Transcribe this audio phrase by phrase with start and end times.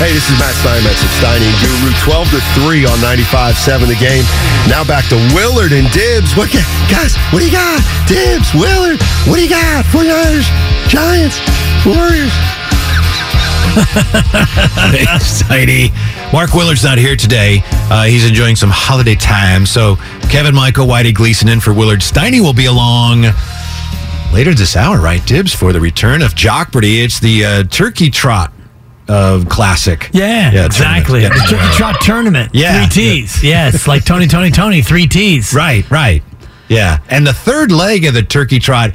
[0.00, 1.92] Hey, this is Matt Steinmetz at Steiny and Guru.
[2.00, 4.24] 12 to 3 on 95.7 the game.
[4.64, 6.32] Now back to Willard and Dibs.
[6.32, 6.48] What
[6.88, 7.84] guys, what do you got?
[8.08, 8.96] Dibs, Willard,
[9.28, 9.84] what do you got?
[9.92, 10.48] 49ers,
[10.88, 11.36] Giants,
[11.84, 12.32] Warriors.
[15.20, 15.92] Steiny.
[16.32, 17.60] Mark Willard's not here today.
[17.92, 19.66] Uh, he's enjoying some holiday time.
[19.66, 19.96] So
[20.30, 22.00] Kevin Michael, Whitey Gleason in for Willard.
[22.00, 23.26] Steiny will be along
[24.32, 27.04] later this hour, right, Dibs, for the return of Jockberty.
[27.04, 28.50] It's the uh, turkey trot
[29.10, 30.08] of classic.
[30.12, 31.20] Yeah, Yeah, exactly.
[31.22, 31.50] The tournament.
[31.50, 31.58] Yeah.
[31.58, 32.50] Turkey Trot Tournament.
[32.54, 32.86] Yeah.
[32.86, 33.42] Three T's.
[33.42, 35.52] Yes, like Tony, Tony, Tony, three T's.
[35.52, 36.22] Right, right.
[36.68, 36.98] Yeah.
[37.08, 38.92] And the third leg of the turkey trot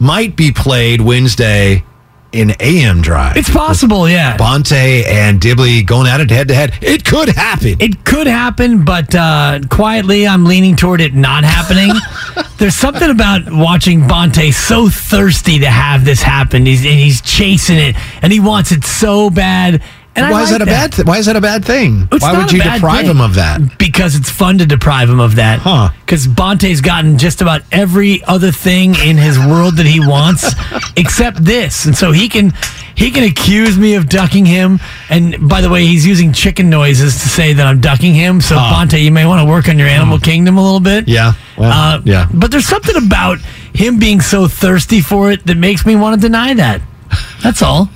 [0.00, 1.84] might be played Wednesday
[2.32, 3.36] in AM Drive.
[3.36, 4.36] It's possible, yeah.
[4.36, 6.72] Bonta and Dibley going at it head to head.
[6.80, 7.76] It could happen.
[7.78, 11.90] It could happen, but uh, quietly, I'm leaning toward it not happening.
[12.58, 16.66] There's something about watching Bonta so thirsty to have this happen.
[16.66, 19.82] He's and he's chasing it, and he wants it so bad.
[20.14, 20.92] And why is like that a bad?
[20.92, 22.06] Th- why is that a bad thing?
[22.12, 23.78] It's why would you deprive him of that?
[23.78, 25.60] Because it's fun to deprive him of that.
[25.60, 25.88] Huh.
[26.04, 30.52] Because Bonta's gotten just about every other thing in his world that he wants,
[30.96, 32.52] except this, and so he can
[32.94, 34.80] he can accuse me of ducking him.
[35.08, 38.42] And by the way, he's using chicken noises to say that I'm ducking him.
[38.42, 41.08] So Bonta, you may want to work on your animal kingdom a little bit.
[41.08, 41.32] Yeah.
[41.56, 42.28] Well, Uh, yeah.
[42.34, 43.38] But there's something about
[43.72, 46.82] him being so thirsty for it that makes me want to deny that.
[47.42, 47.88] That's all.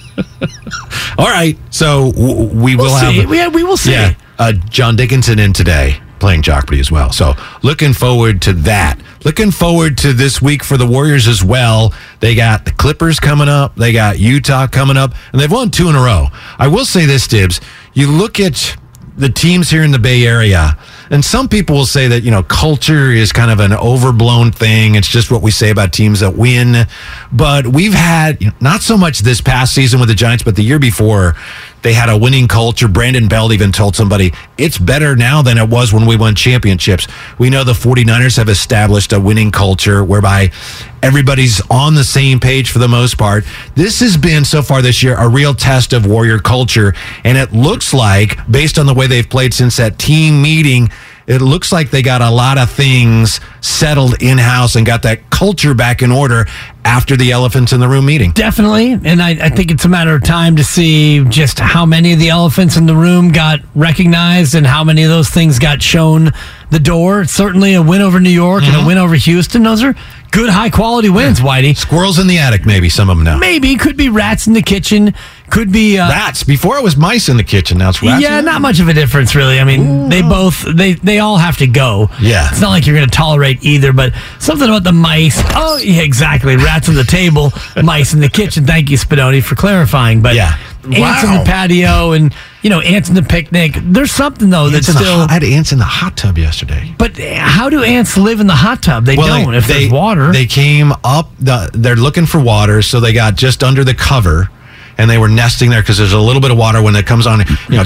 [1.18, 1.56] All right.
[1.70, 3.12] So w- we will We'll have.
[3.14, 3.26] see.
[3.26, 3.92] We, we will see.
[3.92, 4.14] Yeah.
[4.38, 7.12] Uh, John Dickinson in today playing Jockberty as well.
[7.12, 8.98] So looking forward to that.
[9.24, 11.92] Looking forward to this week for the Warriors as well.
[12.20, 13.74] They got the Clippers coming up.
[13.76, 16.28] They got Utah coming up, and they've won two in a row.
[16.58, 17.60] I will say this, Dibs.
[17.92, 18.76] You look at
[19.16, 20.76] the teams here in the Bay Area,
[21.10, 24.94] and some people will say that, you know, culture is kind of an overblown thing.
[24.94, 26.86] It's just what we say about teams that win.
[27.32, 30.56] But we've had, you know, not so much this past season with the Giants, but
[30.56, 31.34] the year before,
[31.86, 32.88] they had a winning culture.
[32.88, 37.06] Brandon Belt even told somebody, it's better now than it was when we won championships.
[37.38, 40.50] We know the 49ers have established a winning culture whereby
[41.00, 43.44] everybody's on the same page for the most part.
[43.76, 46.92] This has been so far this year a real test of Warrior culture.
[47.22, 50.90] And it looks like, based on the way they've played since that team meeting,
[51.26, 55.28] it looks like they got a lot of things settled in house and got that
[55.30, 56.46] culture back in order
[56.84, 58.30] after the elephants in the room meeting.
[58.30, 58.92] Definitely.
[58.92, 62.20] And I, I think it's a matter of time to see just how many of
[62.20, 66.30] the elephants in the room got recognized and how many of those things got shown
[66.70, 67.24] the door.
[67.24, 68.86] Certainly a win over New York and a mm-hmm.
[68.86, 69.64] win over Houston.
[69.64, 69.96] Those are
[70.30, 71.76] good, high quality wins, Whitey.
[71.76, 73.38] Squirrels in the attic, maybe some of them now.
[73.38, 75.14] Maybe could be rats in the kitchen.
[75.50, 76.42] Could be uh, Rats.
[76.44, 77.78] Before it was mice in the kitchen.
[77.78, 78.22] Now it's rats.
[78.22, 79.58] yeah, not much of a difference, really.
[79.60, 82.10] I mean, they both they they all have to go.
[82.20, 82.48] Yeah.
[82.50, 85.40] it's not like you're going to tolerate either, but something about the mice.
[85.54, 86.56] Oh, yeah, exactly.
[86.56, 87.52] Rats on the table,
[87.82, 88.66] mice in the kitchen.
[88.66, 90.20] Thank you, Spadoni, for clarifying.
[90.20, 90.56] But Yeah.
[90.84, 93.74] ants in the patio and you know ants in the picnic.
[93.82, 95.20] There's something though Ants that's in the still.
[95.28, 96.94] I had ants in the hot tub yesterday.
[96.98, 99.04] but how do ants live in the hot tub?
[99.04, 99.52] They Well, don't.
[99.52, 101.30] they- if they, there's water, They came up.
[101.38, 104.50] The, they're looking for water, so they got just under the cover,
[104.98, 107.26] and they were nesting there because there's a little bit of water when it comes
[107.26, 107.40] on.
[107.68, 107.84] You know,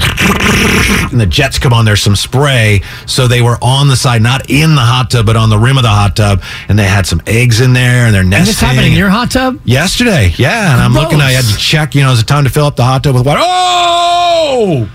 [1.11, 1.85] and the jets come on.
[1.85, 5.35] There's some spray, so they were on the side, not in the hot tub, but
[5.35, 8.13] on the rim of the hot tub, and they had some eggs in there, and
[8.15, 8.37] they're nesting.
[8.39, 9.59] and this happened in your hot tub.
[9.65, 10.33] yesterday.
[10.37, 11.19] Yeah, and I'm looking.
[11.21, 11.95] I had to check.
[11.95, 13.41] You know, is it time to fill up the hot tub with water?
[13.43, 14.89] Oh,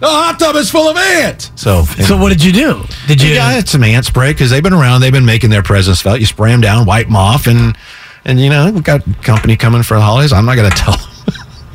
[0.00, 1.50] the hot tub is full of ants.
[1.56, 2.82] So, So what did you do?
[3.08, 3.34] Did you?
[3.34, 5.00] yeah, it's some ant spray because they've been around.
[5.00, 6.20] They've been making their presence felt.
[6.20, 7.76] You spray them down, wipe them off, and
[8.24, 10.32] and you know we've got company coming for the holidays.
[10.32, 11.06] I'm not going to tell them.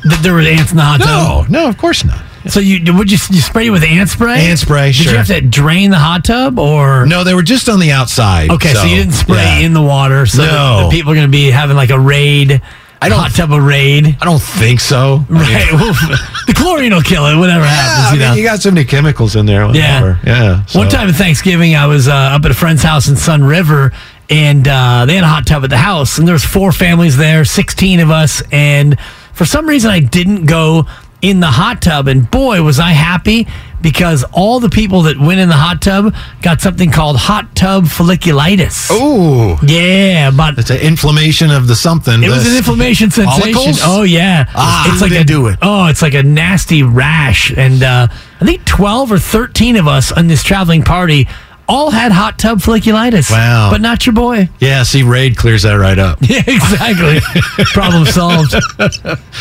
[0.04, 1.48] That there were ants in the hot tub?
[1.50, 2.22] No, no, of course not.
[2.48, 4.46] So you would you you spray it with ant spray?
[4.48, 5.04] Ant spray, sure.
[5.04, 5.12] Did sure.
[5.12, 7.06] you have to drain the hot tub or?
[7.06, 8.50] No, they were just on the outside.
[8.50, 9.66] Okay, so, you didn't spray yeah.
[9.66, 10.84] in the water, so No.
[10.84, 12.60] the, people are going to be having like a raid
[13.00, 14.16] I don't- hot tub a Raid.
[14.20, 15.26] I don't think so.
[15.28, 15.72] I mean, Right.
[15.72, 15.92] well,
[16.46, 18.34] the chlorine will kill it, whatever Yeah, happens, I you mean, know.
[18.34, 19.66] you got so many chemicals in there.
[19.66, 20.18] Whatever.
[20.24, 20.56] Yeah.
[20.72, 23.44] One so- time at Thanksgiving, I was uh, up at a friend's house in Sun
[23.44, 23.92] River,
[24.30, 27.18] and uh, they had a hot tub at the house, and there was four families
[27.18, 28.96] there, sixteen of us, and
[29.34, 30.86] for some reason, I didn't go
[31.22, 33.46] in the hot tub, and boy, was I happy
[33.80, 37.84] because all the people that went in the hot tub got something called hot tub
[37.84, 38.88] folliculitis.
[38.90, 42.22] Oh, Yeah, but it's an inflammation of the something.
[42.22, 43.54] it was an inflammation sensation.
[43.54, 43.80] follicles?
[43.82, 45.58] Oh yeah, Ah, it's like they a do it.
[45.62, 48.08] Oh, it's like a nasty rash, and uh,
[48.40, 51.26] I think twelve or thirteen of us on this traveling party
[51.68, 53.30] all had hot tub folliculitis.
[53.30, 53.68] Wow.
[53.70, 54.48] but not your boy.
[54.60, 54.82] Yeah.
[54.82, 56.18] See, Raid clears that right up.
[56.28, 57.20] Yeah, exactly.
[57.72, 58.54] Problem solved.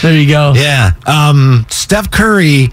[0.01, 0.53] There you go.
[0.55, 0.91] Yeah.
[1.05, 2.69] Um, Steph Curry,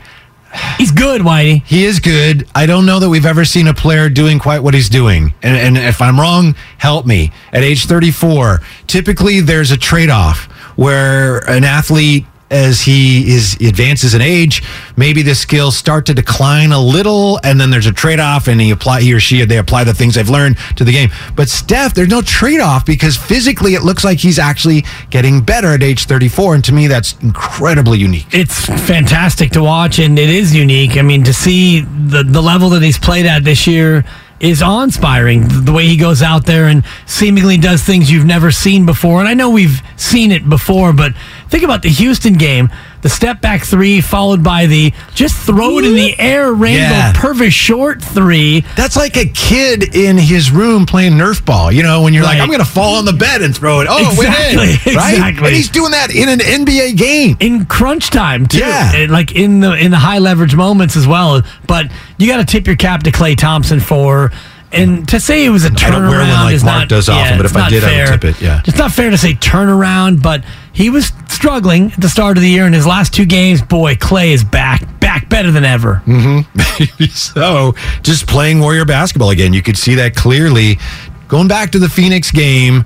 [0.78, 1.62] He's good, Whitey.
[1.64, 2.48] he is good.
[2.56, 5.32] I don't know that we've ever seen a player doing quite what he's doing.
[5.42, 7.30] And, and if I'm wrong, help me.
[7.52, 10.46] At age 34, typically there's a trade off
[10.76, 14.62] where an athlete as he is advances in age,
[14.96, 18.60] maybe the skills start to decline a little, and then there's a trade off, and
[18.60, 21.10] he apply he or she they apply the things they've learned to the game.
[21.36, 25.68] But Steph, there's no trade off because physically it looks like he's actually getting better
[25.68, 28.26] at age 34, and to me that's incredibly unique.
[28.32, 30.96] It's fantastic to watch, and it is unique.
[30.96, 34.04] I mean, to see the the level that he's played at this year
[34.40, 35.64] is awe-inspiring.
[35.64, 39.20] The way he goes out there and seemingly does things you've never seen before.
[39.20, 41.12] And I know we've seen it before, but
[41.48, 42.70] think about the Houston game.
[43.02, 47.12] The step back three followed by the just throw it in the air rainbow Yeah.
[47.14, 48.62] perfect short three.
[48.76, 51.72] That's like a kid in his room playing Nerf ball.
[51.72, 53.86] You know, when you're like, I'm going to fall on the bed and throw it.
[53.88, 55.12] Oh, Exactly, it in, right?
[55.14, 55.46] exactly.
[55.48, 57.36] And he's doing that in an NBA game.
[57.40, 58.58] in crunch time too.
[58.58, 58.92] Yeah.
[58.94, 61.42] And, like in the in the high leverage moments as well.
[61.66, 64.30] But you got to tip your cap to Klay Thompson for.
[64.72, 66.88] And to say it was a turnaround I don't wear one like is Mark not,
[66.90, 68.06] does often, yeah, but if I did, I would fair.
[68.18, 68.62] tip it, yeah.
[68.64, 72.50] it's not fair to say turnaround, but he was struggling at the start of the
[72.50, 73.62] year in his last two games.
[73.62, 76.02] Boy, Klay is back, back better than ever.
[76.06, 77.04] Mm-hmm.
[77.10, 79.52] so just playing Warrior basketball again.
[79.52, 80.78] You could see that clearly.
[81.28, 82.84] Going back to the Phoenix game,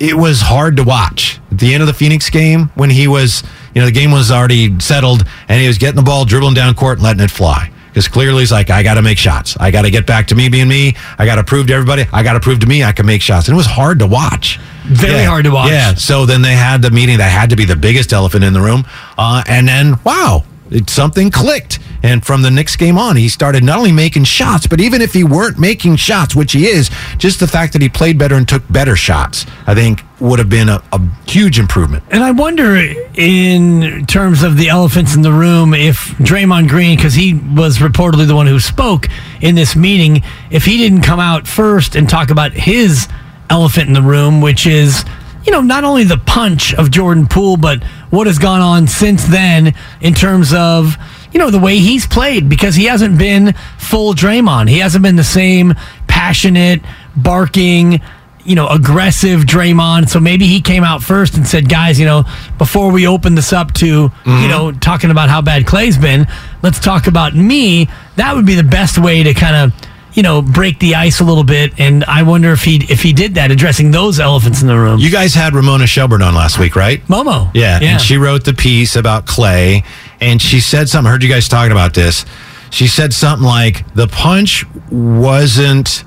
[0.00, 1.40] it was hard to watch.
[1.50, 3.42] At the end of the Phoenix game, when he was,
[3.74, 6.74] you know, the game was already settled and he was getting the ball, dribbling down
[6.74, 7.72] court and letting it fly.
[7.88, 9.56] Because clearly he's like, I got to make shots.
[9.58, 10.94] I got to get back to me being me.
[11.18, 12.04] I got to prove to everybody.
[12.12, 13.48] I got to prove to me I can make shots.
[13.48, 14.58] And it was hard to watch.
[14.84, 15.70] Very hard to watch.
[15.70, 15.94] Yeah.
[15.94, 18.60] So then they had the meeting that had to be the biggest elephant in the
[18.60, 18.84] room.
[19.16, 21.78] Uh, and then, wow, it, something clicked.
[22.02, 25.12] And from the Knicks game on, he started not only making shots, but even if
[25.12, 28.48] he weren't making shots, which he is, just the fact that he played better and
[28.48, 32.04] took better shots, I think would have been a, a huge improvement.
[32.10, 37.14] And I wonder, in terms of the elephants in the room, if Draymond Green, because
[37.14, 39.08] he was reportedly the one who spoke
[39.40, 43.08] in this meeting, if he didn't come out first and talk about his
[43.50, 45.04] elephant in the room, which is,
[45.48, 49.24] you know, not only the punch of Jordan Poole, but what has gone on since
[49.24, 49.72] then
[50.02, 50.94] in terms of,
[51.32, 54.68] you know, the way he's played, because he hasn't been full Draymond.
[54.68, 55.72] He hasn't been the same
[56.06, 56.82] passionate,
[57.16, 58.02] barking,
[58.44, 60.10] you know, aggressive Draymond.
[60.10, 62.24] So maybe he came out first and said, guys, you know,
[62.58, 64.48] before we open this up to, you mm-hmm.
[64.50, 66.26] know, talking about how bad Klay's been,
[66.60, 67.88] let's talk about me.
[68.16, 69.87] That would be the best way to kind of,
[70.18, 71.72] you know, break the ice a little bit.
[71.78, 74.98] And I wonder if he if he did that, addressing those elephants in the room.
[74.98, 77.00] You guys had Ramona Shelburne on last week, right?
[77.06, 77.50] Momo.
[77.54, 77.92] Yeah, Yeah.
[77.92, 79.84] and she wrote the piece about Klay,
[80.20, 81.06] and she said something.
[81.08, 82.24] I heard you guys talking about this.
[82.70, 86.04] She said something like the punch wasn't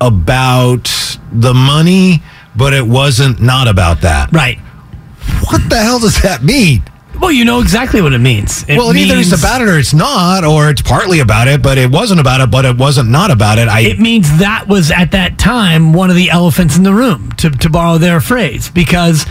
[0.00, 0.90] about
[1.32, 2.22] the money,
[2.54, 4.30] but it wasn't not about that.
[4.32, 4.58] right.
[5.50, 6.82] What the hell does that mean?
[7.20, 8.64] Well, you know exactly what it means.
[8.68, 11.76] It well, either it's about it or it's not, or it's partly about it, but
[11.76, 13.68] it wasn't about it, but it wasn't not about it.
[13.68, 17.32] I it means that was at that time one of the elephants in the room,
[17.38, 19.26] to, to borrow their phrase, because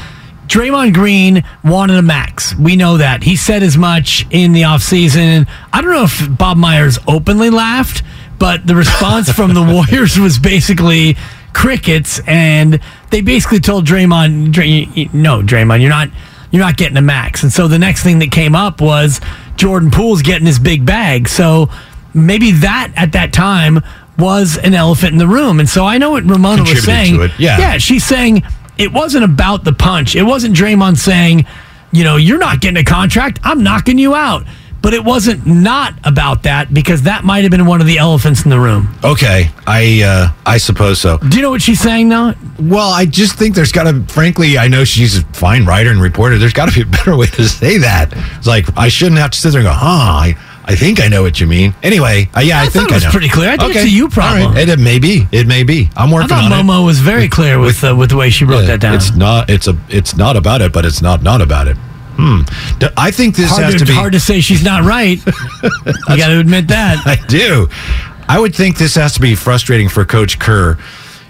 [0.47, 2.55] Draymond Green wanted a max.
[2.55, 3.23] We know that.
[3.23, 5.47] He said as much in the offseason.
[5.71, 8.03] I don't know if Bob Myers openly laughed,
[8.39, 11.17] but the response from the Warriors was basically
[11.53, 12.79] crickets, and
[13.11, 16.09] they basically told Draymond, Dray, no, Draymond, you're not.
[16.51, 17.43] You're not getting a max.
[17.43, 19.19] And so the next thing that came up was
[19.55, 21.27] Jordan Poole's getting his big bag.
[21.27, 21.69] So
[22.13, 23.81] maybe that at that time
[24.17, 25.59] was an elephant in the room.
[25.59, 27.15] And so I know what Ramona was saying.
[27.37, 27.57] yeah.
[27.59, 28.43] Yeah, she's saying
[28.77, 30.15] it wasn't about the punch.
[30.15, 31.45] It wasn't Draymond saying,
[31.91, 33.39] you know, you're not getting a contract.
[33.43, 34.45] I'm knocking you out.
[34.81, 38.43] But it wasn't not about that because that might have been one of the elephants
[38.45, 38.87] in the room.
[39.03, 41.17] okay, I uh, I suppose so.
[41.17, 42.33] Do you know what she's saying though?
[42.59, 46.01] Well, I just think there's got to, frankly, I know she's a fine writer and
[46.01, 46.37] reporter.
[46.37, 48.13] There's got to be a better way to say that.
[48.37, 51.07] It's like, I shouldn't have to sit there and go, huh, I, I think I
[51.07, 51.73] know what you mean.
[51.83, 53.11] Anyway, uh, yeah, I, I think it was I know.
[53.11, 53.49] pretty clear.
[53.51, 54.53] I think it's a you problem.
[54.53, 54.63] Right.
[54.63, 55.27] It, it may be.
[55.31, 55.89] It may be.
[55.95, 56.63] I'm I working thought on it.
[56.63, 58.95] Momo was very clear with uh, with the way she wrote Yeah, that down.
[58.95, 59.49] It's not.
[59.49, 59.77] It's a.
[59.89, 61.77] It's not about it, but it's not not about it.
[62.17, 62.41] Hmm.
[62.97, 63.93] I think this hard, has to, to be.
[63.93, 65.23] hard to say she's not right.
[65.63, 67.05] you got to admit that.
[67.05, 67.69] I do.
[68.27, 70.77] I would think this has to be frustrating for Coach Kerr.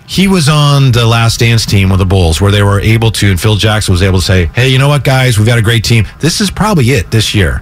[0.07, 3.29] He was on the last dance team with the Bulls where they were able to,
[3.29, 5.37] and Phil Jackson was able to say, hey, you know what, guys?
[5.37, 6.07] We've got a great team.
[6.19, 7.61] This is probably it this year.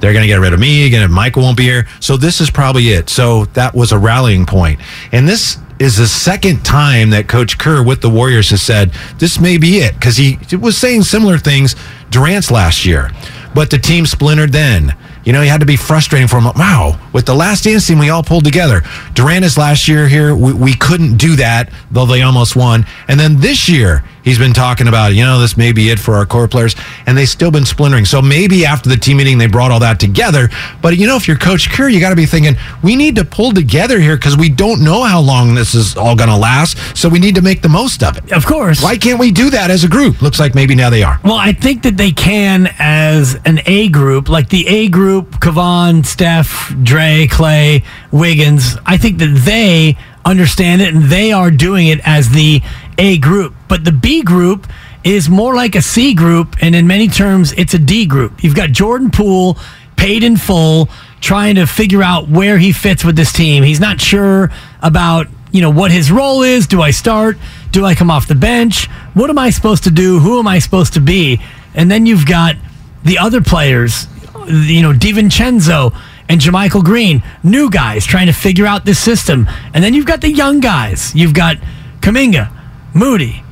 [0.00, 1.08] They're going to get rid of me again.
[1.12, 1.86] Michael won't be here.
[2.00, 3.08] So this is probably it.
[3.08, 4.80] So that was a rallying point.
[5.12, 9.40] And this is the second time that Coach Kerr with the Warriors has said, this
[9.40, 9.94] may be it.
[9.94, 11.74] Because he was saying similar things
[12.10, 13.10] Durant's last year.
[13.54, 14.96] But the team splintered then.
[15.24, 16.50] You know, he had to be frustrating for him.
[16.56, 18.82] Wow, with the last dance team, we all pulled together.
[19.14, 20.34] Durant is last year here.
[20.34, 22.86] We, we couldn't do that, though they almost won.
[23.08, 26.14] And then this year, he's been talking about, you know, this may be it for
[26.14, 26.74] our core players,
[27.06, 28.04] and they've still been splintering.
[28.04, 30.48] So maybe after the team meeting, they brought all that together.
[30.80, 33.24] But, you know, if you're Coach Kerr, you got to be thinking, we need to
[33.24, 36.96] pull together here because we don't know how long this is all going to last.
[36.96, 38.32] So we need to make the most of it.
[38.32, 38.82] Of course.
[38.82, 40.22] Why can't we do that as a group?
[40.22, 41.20] Looks like maybe now they are.
[41.24, 46.04] Well, I think that they can as an A group, like the A group, Kevon,
[46.04, 48.76] Steph, Dre, Klay, Wiggins.
[48.86, 52.62] I think that they understand it and they are doing it as the
[52.98, 53.54] A group.
[53.68, 54.66] But the B group
[55.04, 58.44] is more like a C group, and in many terms, it's a D group.
[58.44, 59.58] You've got Jordan Poole
[59.96, 60.88] paid in full,
[61.20, 63.62] trying to figure out where he fits with this team.
[63.62, 66.66] He's not sure about you know what his role is.
[66.66, 67.36] Do I start?
[67.70, 68.86] Do I come off the bench?
[69.14, 70.18] What am I supposed to do?
[70.18, 71.40] Who am I supposed to be?
[71.74, 72.56] And then you've got
[73.04, 74.06] the other players,
[74.48, 75.94] you know, DiVincenzo
[76.28, 79.48] and JaMychal Green, new guys trying to figure out this system.
[79.74, 81.14] And then you've got the young guys.
[81.14, 81.58] You've got
[82.00, 82.50] Kuminga,
[82.94, 83.42] Moody,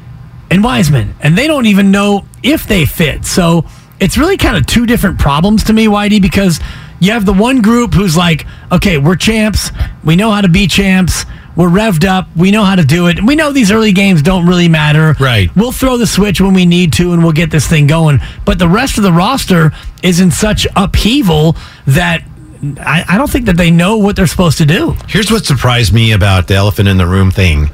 [0.51, 3.25] and Wiseman, and they don't even know if they fit.
[3.25, 3.65] So
[4.01, 6.61] it's really kind of two different problems to me, Whitey, because
[7.01, 9.71] you have the one group who's like, okay, we're champs.
[10.05, 11.25] We know how to be champs.
[11.57, 12.29] We're revved up.
[12.37, 13.23] We know how to do it.
[13.23, 15.15] We know these early games don't really matter.
[15.19, 15.55] Right.
[15.57, 18.21] We'll throw the switch when we need to and we'll get this thing going.
[18.45, 21.57] But the rest of the roster is in such upheaval
[21.87, 22.23] that
[22.81, 24.97] I, I don't think that they know what they're supposed to do.
[25.09, 27.71] Here's what surprised me about the elephant in the room thing.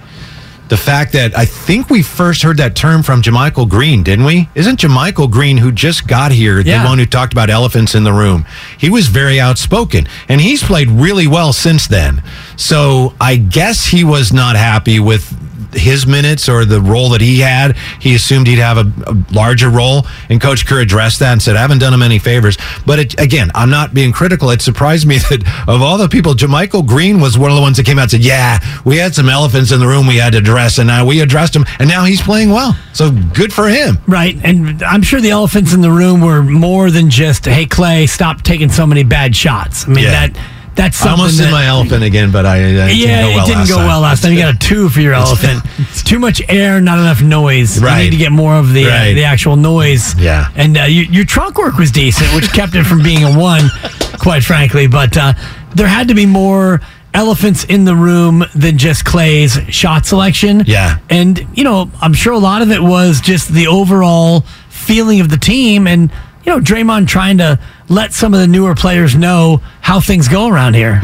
[0.68, 4.48] The fact that I think we first heard that term from JaMychal Green, didn't we?
[4.56, 6.82] Isn't JaMychal Green, who just got here, Yeah.
[6.82, 8.44] the one who talked about elephants in the room?
[8.76, 12.20] He was very outspoken, and he's played really well since then.
[12.56, 15.32] So I guess he was not happy with
[15.72, 17.76] his minutes or the role that he had.
[18.00, 21.56] He assumed he'd have a, a larger role, and Coach Kerr addressed that and said,
[21.56, 24.50] "I haven't done him any favors." But it, again, I'm not being critical.
[24.50, 27.76] It surprised me that of all the people, JaMychal Green was one of the ones
[27.76, 30.32] that came out and said, "Yeah, we had some elephants in the room we had
[30.32, 32.76] to address, and now we addressed them, and now he's playing well.
[32.92, 34.38] So good for him." Right.
[34.42, 38.42] And I'm sure the elephants in the room were more than just, hey, Klay, stop
[38.42, 39.86] taking so many bad shots.
[39.86, 40.28] I mean, Yeah.
[40.28, 40.38] that
[40.76, 41.20] that's I something.
[41.20, 43.58] almost that, did my elephant again, but I, I yeah, didn't go well it didn't
[43.58, 43.86] last go time.
[43.86, 44.32] well last time.
[44.32, 45.62] You got a two for your elephant.
[46.04, 47.82] Too much air, not enough noise.
[47.82, 47.98] Right.
[47.98, 50.14] You need to get more of the uh, the actual noise.
[50.20, 50.48] Yeah.
[50.54, 53.62] And uh, your, your trunk work was decent, which kept it from being a one,
[54.20, 54.86] quite frankly.
[54.86, 55.32] But uh,
[55.74, 56.80] there had to be more
[57.14, 60.62] elephants in the room than just Klay's shot selection.
[60.66, 60.98] Yeah.
[61.08, 65.30] And you know, I'm sure a lot of it was just the overall feeling of
[65.30, 66.12] the team and.
[66.44, 70.48] You know, Draymond trying to let some of the newer players know how things go
[70.48, 71.00] around here.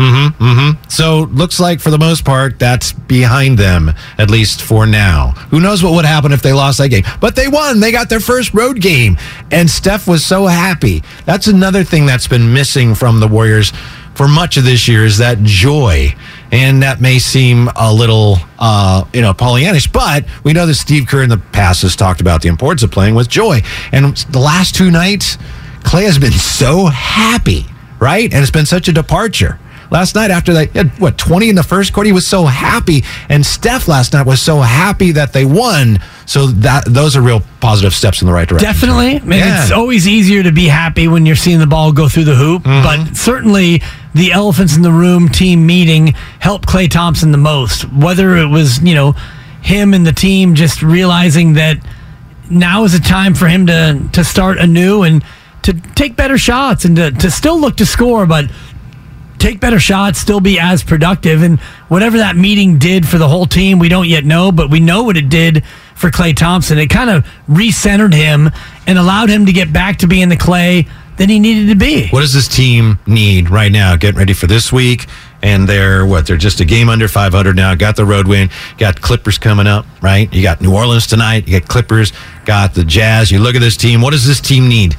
[0.88, 5.30] So looks like for the most part that's behind them, at least for now.
[5.50, 7.04] Who knows what would happen if they lost that game?
[7.20, 7.80] But they won.
[7.80, 9.16] They got their first road game,
[9.50, 11.02] and Steph was so happy.
[11.24, 13.72] That's another thing that's been missing from the Warriors
[14.14, 16.14] for much of this year is that joy.
[16.50, 21.06] And that may seem a little, uh, you know, Pollyannish, but we know that Steve
[21.06, 23.62] Kerr in the past has talked about the importance of playing with joy.
[23.90, 25.38] And the last two nights,
[25.82, 27.66] Klay has been so happy,
[27.98, 28.32] right?
[28.32, 29.58] And it's been such a departure.
[29.90, 33.04] Last night, after they had what twenty in the first quarter, he was so happy,
[33.28, 35.98] and Steph last night was so happy that they won.
[36.24, 38.66] So that those are real positive steps in the right direction.
[38.72, 39.16] Definitely.
[39.16, 39.62] I mean, Yeah.
[39.62, 42.62] It's always easier to be happy when you're seeing the ball go through the hoop,
[42.62, 43.06] Mm-hmm.
[43.06, 43.82] but certainly
[44.14, 47.82] the elephants in the room team meeting helped Klay Thompson the most.
[47.92, 49.12] Whether it was, you know,
[49.60, 51.76] him and the team just realizing that
[52.48, 55.22] now is a time for him to to start anew and
[55.62, 58.50] to take better shots and to, to still look to score, but
[59.38, 61.42] take better shots, still be as productive.
[61.42, 64.80] And whatever that meeting did for the whole team, we don't yet know, but we
[64.80, 65.64] know what it did
[65.94, 66.78] for Klay Thompson.
[66.78, 68.50] It kind of recentered him
[68.86, 72.08] and allowed him to get back to being the Klay that he needed to be.
[72.08, 73.96] What does this team need right now?
[73.96, 75.06] Getting ready for this week,
[75.42, 76.26] and they're what?
[76.26, 77.74] They're just a game under 500 now.
[77.74, 78.48] Got the road win.
[78.78, 80.32] Got Clippers coming up, right?
[80.32, 81.46] You got New Orleans tonight.
[81.46, 82.12] You got Clippers.
[82.44, 83.30] Got the Jazz.
[83.30, 84.00] You look at this team.
[84.00, 84.96] What does this team need?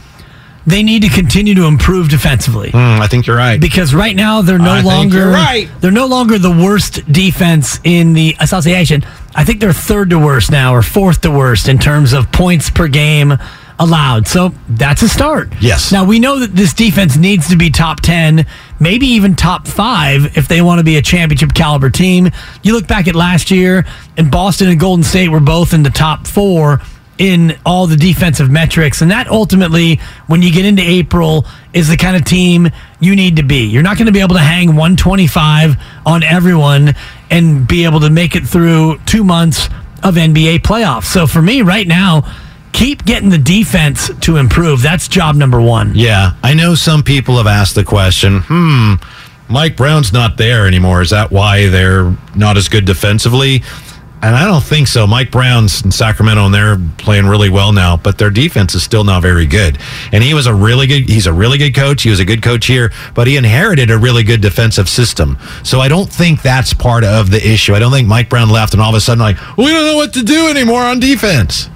[0.65, 2.71] They need to continue to improve defensively.
[2.71, 3.59] Mm, I think you're right.
[3.59, 5.69] Because right now they're no I longer right.
[5.81, 9.03] they're no longer the worst defense in the association.
[9.35, 12.69] I think they're third to worst now or fourth to worst in terms of points
[12.69, 13.37] per game
[13.79, 14.27] allowed.
[14.27, 15.49] So that's a start.
[15.59, 15.91] Yes.
[15.91, 18.45] Now we know that this defense needs to be top 10,
[18.79, 22.29] maybe even top 5 if they want to be a championship caliber team.
[22.61, 25.89] You look back at last year and Boston and Golden State were both in the
[25.89, 26.81] top 4
[27.17, 31.97] in all the defensive metrics and that ultimately when you get into April is the
[31.97, 33.65] kind of team you need to be.
[33.65, 36.95] You're not going to be able to hang 125 on everyone
[37.29, 39.67] and be able to make it through 2 months
[40.03, 41.05] of NBA playoffs.
[41.05, 42.29] So for me right now,
[42.73, 44.81] keep getting the defense to improve.
[44.81, 45.93] That's job number one.
[45.95, 48.95] Yeah, I know some people have asked the question, hmm,
[49.49, 51.01] Mike Brown's not there anymore.
[51.01, 53.63] Is that why they're not as good defensively?
[54.23, 55.05] And I don't think so.
[55.05, 59.03] Mike Brown's in Sacramento and they're playing really well now, but their defense is still
[59.03, 59.77] not very good.
[60.13, 62.03] And he was a really good he's a really good coach.
[62.03, 65.37] He was a good coach here, but he inherited a really good defensive system.
[65.63, 67.73] So I don't think that's part of the issue.
[67.73, 69.97] I don't think Mike Brown left and all of a sudden like, we don't know
[69.97, 71.69] what to do anymore on defense.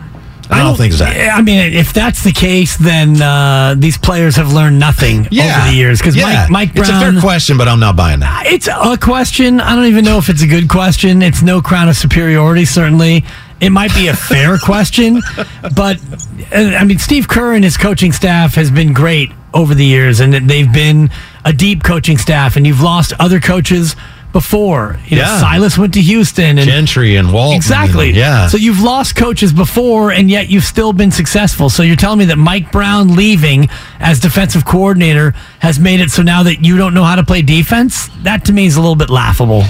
[0.49, 1.05] I don't, think so.
[1.05, 5.73] I mean, if that's the case, then uh, these players have learned nothing over the
[5.73, 5.99] years.
[5.99, 6.47] Because yeah.
[6.49, 8.45] Mike, Mike Brown, it's a fair question, but I'm not buying that.
[8.45, 9.59] It's a question.
[9.59, 11.21] I don't even know if it's a good question.
[11.21, 13.25] It's no crown of superiority, certainly.
[13.59, 15.21] It might be a fair question,
[15.75, 15.97] but
[16.53, 20.19] uh, I mean, Steve Kerr and his coaching staff has been great over the years,
[20.19, 21.09] and they've been
[21.43, 22.55] a deep coaching staff.
[22.55, 23.95] And you've lost other coaches
[24.33, 24.99] before.
[25.07, 25.39] You know, Yeah.
[25.39, 27.55] Silas went to Houston, and Gentry and Walton.
[27.57, 28.09] Exactly.
[28.09, 28.47] and- yeah.
[28.47, 31.69] So you've lost coaches before, and yet you've still been successful.
[31.69, 33.69] So you're telling me that Mike Brown leaving
[33.99, 37.41] as defensive coordinator has made it so now that you don't know how to play
[37.41, 38.09] defense?
[38.23, 39.63] That to me is a little bit laughable.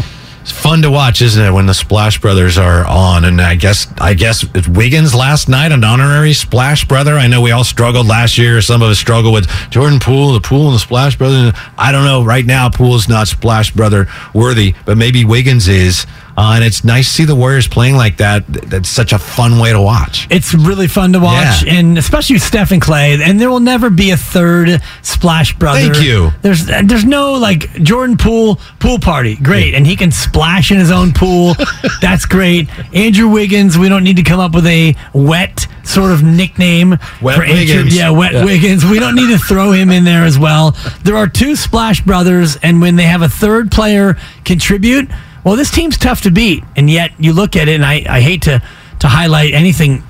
[0.47, 3.25] It's fun to watch, isn't it, when the Splash Brothers are on?
[3.25, 7.15] And I guess I guess it's Wiggins last night, an honorary Splash Brother.
[7.15, 8.61] I know we all struggled last year.
[8.61, 11.51] Some of us struggled with Jordan Poole, the Poole, and the Splash Brothers.
[11.77, 12.23] I don't know.
[12.23, 16.05] Right now, Poole's not Splash Brother worthy, but maybe Wiggins is.
[16.37, 18.45] Uh, and it's nice to see the Warriors playing like that.
[18.47, 20.27] That's such a fun way to watch.
[20.29, 21.73] It's really fun to watch, Yeah.
[21.73, 23.19] and especially with Steph and Clay.
[23.19, 25.79] And there will never be a third Splash Brother.
[25.91, 26.31] Thank you.
[26.43, 29.35] There's there's no like Jordan Poole pool party.
[29.35, 31.55] Great, and he can splash in his own pool.
[32.01, 32.69] That's great.
[32.93, 33.75] Andrew Wiggins.
[33.77, 37.83] We don't need to come up with a wet sort of nickname Wet for Andrew-
[37.89, 38.45] Yeah, wet Yeah.
[38.45, 38.85] Wiggins.
[38.85, 40.75] We don't need to throw him in there as well.
[41.03, 45.09] There are two Splash Brothers, and when they have a third player contribute,
[45.43, 46.63] well, this team's tough to beat.
[46.75, 48.61] And yet you look at it, and I, I hate to
[48.99, 50.03] to highlight anything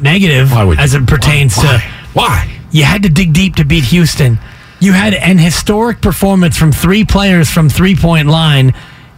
[0.00, 1.62] negative Why as it pertains Why?
[1.62, 1.80] to
[2.12, 2.58] Why?
[2.70, 4.38] you had to dig deep to beat Houston.
[4.80, 8.74] You had an historic performance from three players from three point line,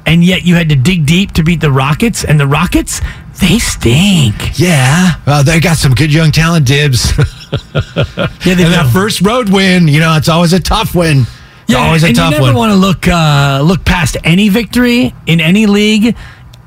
[0.07, 2.24] and yet you had to dig deep to beat the Rockets.
[2.24, 3.00] And the Rockets,
[3.40, 4.59] they stink.
[4.59, 5.14] Yeah.
[5.44, 7.12] They got some good young talent dibs.
[7.53, 11.24] Yeah, they and that first road win, you know, it's always a tough win.
[11.72, 12.56] It's always a and tough you never one.
[12.56, 16.16] want to look uh, look past any victory in any league.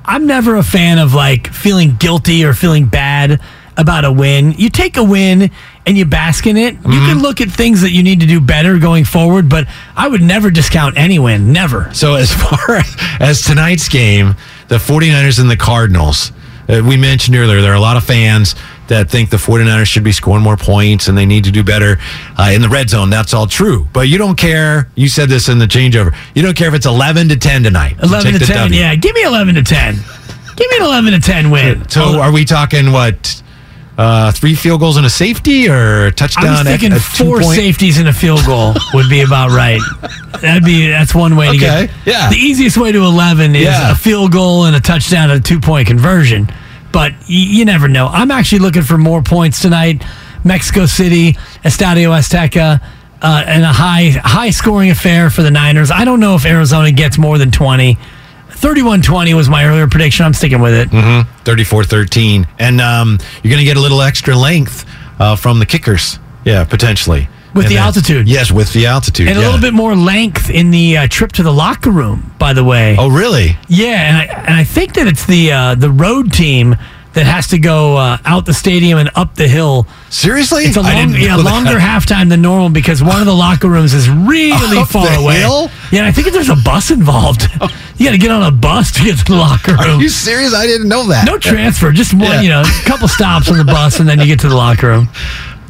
[0.06, 3.40] I'm never a fan of like feeling guilty or feeling bad
[3.78, 4.52] about a win.
[4.52, 5.50] You take a win
[5.86, 6.74] and you bask in it.
[6.76, 7.08] You Mm-hmm.
[7.08, 10.22] can look at things that you need to do better going forward, but I would
[10.22, 11.52] never discount any win.
[11.54, 11.90] Never.
[11.94, 12.82] So as far
[13.20, 14.36] as tonight's game,
[14.68, 16.32] the 49ers and the Cardinals,
[16.70, 18.56] uh, we mentioned earlier, there are a lot of fans
[18.88, 21.98] that think the 49ers should be scoring more points and they need to do better
[22.38, 23.10] uh, in the red zone.
[23.10, 23.88] That's all true.
[23.94, 24.90] But you don't care.
[24.96, 26.16] You said this in the changeover.
[26.36, 27.96] You don't care if it's 11 to 10 tonight.
[28.04, 28.58] 11 take to 10.
[28.58, 28.80] W.
[28.80, 29.96] Yeah, give me 11 to 10.
[30.56, 31.90] Give me an 11 to 10 win.
[31.90, 33.43] So are we talking what?
[33.96, 36.46] Uh, three field goals and a safety or a touchdown?
[36.48, 39.80] I was thinking a four two-point- safeties and a field goal would be about right.
[40.42, 41.90] That'd be that's one way to Okay, get.
[42.06, 42.30] yeah.
[42.30, 43.92] The easiest way to eleven is Yeah.
[43.92, 46.50] a field goal and a touchdown and a two point conversion.
[46.92, 48.08] But y- you never know.
[48.08, 50.04] I'm actually looking for more points tonight.
[50.44, 52.82] Mexico City, Estadio Azteca,
[53.22, 55.92] uh, and a high high scoring affair for the Niners.
[55.92, 57.98] I don't know if Arizona gets more than twenty.
[58.64, 60.26] 31-20 was my earlier prediction.
[60.26, 60.90] I'm sticking with it.
[61.44, 64.86] 34-13 and um, you're going to get a little extra length
[65.20, 68.28] uh, from the kickers yeah potentially With And the then- altitude.
[68.28, 71.44] yes with the altitude And a little bit more length in the uh, trip to
[71.44, 72.96] the locker room, by the way.
[72.98, 76.76] oh really Yeah, and I, and I think that it's the uh, the road team
[77.14, 79.86] that has to go uh, out the stadium and up the hill.
[80.10, 83.94] seriously It's a long, yeah, longer halftime than normal because one of the locker rooms
[83.94, 85.40] is really Up far away.
[85.40, 85.70] hill?
[85.92, 87.44] Yeah, I think if there's a bus involved.
[87.98, 90.00] you got to get on a bus to get to the locker room.
[90.00, 92.42] are you serious i didn't know that No transfer, just one, Yeah.
[92.42, 94.88] you know, a couple stops on the bus, and then you get to the locker
[94.88, 95.10] room.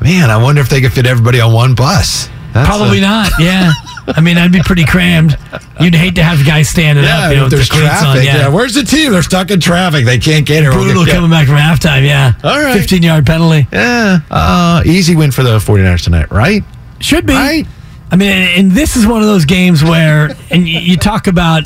[0.01, 3.31] man i wonder if they could fit everybody on one bus That's Probably a- not.
[3.39, 3.71] Yeah,
[4.07, 5.37] I mean, I'd be pretty crammed.
[5.79, 7.31] You'd hate to have guys standing yeah, up.
[7.31, 8.19] You know, with there's cleats traffic.
[8.19, 8.47] on, yeah.
[8.49, 9.11] where's the team?
[9.11, 10.05] They're stuck in traffic.
[10.05, 10.71] They can't get here.
[10.71, 11.13] brutal yeah.
[11.13, 12.05] coming back from halftime.
[12.05, 12.77] Yeah, All right.
[12.77, 13.67] 15 yard penalty.
[13.71, 16.63] Yeah, uh, easy win for the 49ers tonight, right?
[16.99, 17.33] Should be.
[17.33, 17.65] Right.
[18.11, 21.65] I mean, and, this is one of those games where, and you, you talk about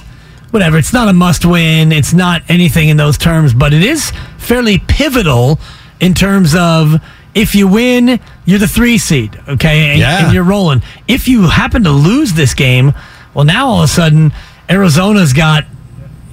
[0.51, 0.77] whatever.
[0.77, 1.91] It's not a must-win.
[1.91, 5.59] It's not anything in those terms, but it is fairly pivotal
[5.99, 7.01] in terms of
[7.35, 10.25] if you win, you're the three seed, okay, and, Yeah.
[10.25, 10.81] and you're rolling.
[11.07, 12.93] If you happen to lose this game,
[13.33, 14.31] well, now all of a sudden
[14.69, 15.65] Arizona's got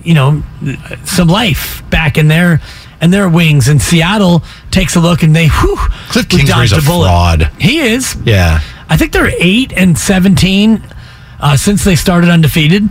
[0.03, 0.43] you know
[1.05, 2.61] some life back in their
[3.01, 5.77] and their wings, and Seattle takes a look and they whew,
[6.09, 7.07] Kliff Kingsbury's a bullet.
[7.09, 7.51] fraud.
[7.59, 8.17] He is.
[8.25, 8.61] Yeah.
[8.89, 10.83] I think they're eight and seventeen
[11.41, 12.89] uh, since they started undefeated.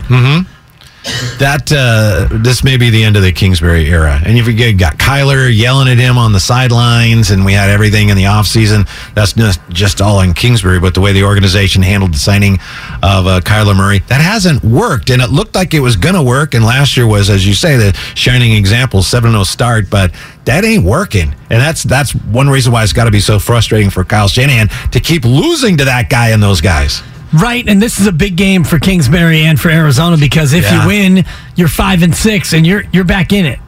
[1.39, 4.97] That uh, this may be the end of the Kingsbury era, and you've got- got
[4.97, 8.87] Kyler yelling at him on the sidelines, and we had everything in the offseason.
[9.13, 12.57] That's just just all in Kingsbury, but the way the organization handled the signing
[13.01, 16.21] of uh, Kyler Murray, that hasn't worked, and it looked like it was going to
[16.23, 16.53] work.
[16.53, 20.13] And last year was, as you say, the shining example, seven zero start, but
[20.45, 23.89] that ain't working, and that's that's one reason why it's got to be so frustrating
[23.89, 27.03] for Kyle Shanahan to keep losing to that guy and those guys.
[27.33, 30.81] Right, and this is a big game for Kingsbury and for Arizona because if Yeah.
[30.83, 33.59] you win, you're five and six, and you're you're back in it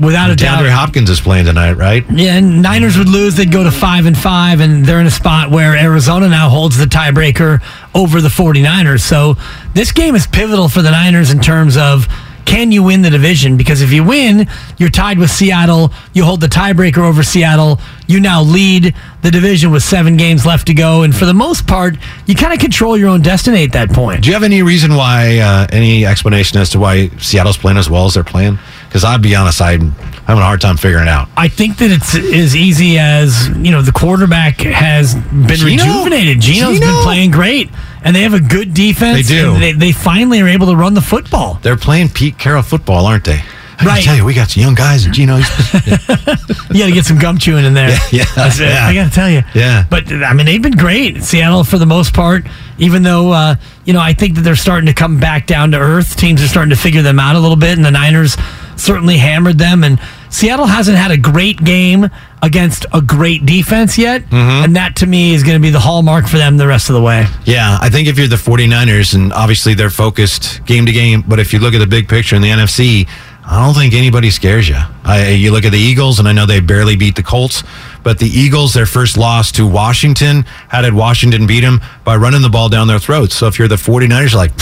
[0.00, 0.58] without a doubt.
[0.60, 2.04] DeAndre Hopkins is playing tonight, right?
[2.10, 5.10] Yeah, and Niners would lose, they'd go to five and five, and they're in a
[5.10, 7.60] spot where Arizona now holds the tiebreaker
[7.94, 9.02] over the 49ers.
[9.02, 9.36] So
[9.74, 12.08] this game is pivotal for the Niners in terms of
[12.44, 13.56] can you win the division?
[13.56, 14.46] Because if you win,
[14.78, 15.92] you're tied with Seattle.
[16.12, 17.80] You hold the tiebreaker over Seattle.
[18.06, 21.02] You now lead the division with seven games left to go.
[21.02, 24.22] And for the most part, you kind of control your own destiny at that point.
[24.22, 27.88] Do you have any reason why, uh, any explanation as to why Seattle's playing as
[27.88, 28.58] well as they're playing?
[28.88, 29.90] Because I'll be honest, I'm
[30.26, 31.28] having a hard time figuring it out.
[31.36, 35.64] I think that it's as easy as you know the quarterback has been Geno?
[35.84, 36.40] rejuvenated.
[36.40, 36.86] Geno's Geno?
[36.92, 37.70] been playing great,
[38.04, 39.28] and they have a good defense.
[39.28, 39.54] They do.
[39.54, 41.54] and They, they finally are able to run the football.
[41.62, 43.40] They're playing Pete Carroll football, aren't they?
[43.76, 44.04] I Right.
[44.04, 45.38] tell you, we got some young guys, and Geno.
[46.74, 47.90] You got to get some gum chewing in there.
[48.10, 48.86] Yeah, yeah, yeah.
[48.88, 49.42] I got to tell you.
[49.54, 49.84] Yeah.
[49.88, 51.22] But I mean, they've been great.
[51.22, 52.44] Seattle, for the most part,
[52.78, 55.78] even though uh, you know, I think that they're starting to come back down to
[55.78, 56.16] earth.
[56.16, 58.36] Teams are starting to figure them out a little bit, and the Niners
[58.76, 59.84] certainly hammered them.
[59.84, 60.00] And
[60.34, 62.10] Seattle hasn't had a great game
[62.42, 64.64] against a great defense yet, Mm-hmm.
[64.64, 66.94] and that to me is going to be the hallmark for them the rest of
[66.94, 67.26] the way.
[67.44, 71.38] yeah, I think if you're the 49ers, and obviously they're focused game to game, but
[71.38, 73.08] if you look at the big picture in the NFC,
[73.46, 74.78] I don't think anybody scares you.
[75.04, 77.62] I, you look at the Eagles, and I know they barely beat the Colts,
[78.02, 81.82] but the Eagles, their first loss to Washington, how did Washington beat them?
[82.04, 83.34] By running the ball down their throats.
[83.34, 84.52] So if you're the 49ers, you're like,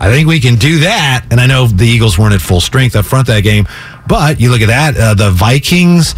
[0.00, 1.26] I think we can do that.
[1.32, 3.66] And I know the Eagles weren't at full strength up front that game,
[4.06, 6.14] but you look at that, uh, the Vikings,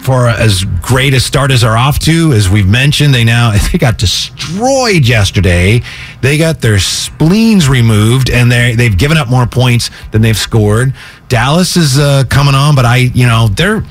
[0.00, 3.78] for as great a start as they're off to, as we've mentioned, they now they
[3.78, 5.82] got destroyed yesterday.
[6.20, 10.94] They got their spleens removed, and they they've given up more points than they've scored.
[11.28, 13.84] Dallas is uh, coming on, but I you know they're.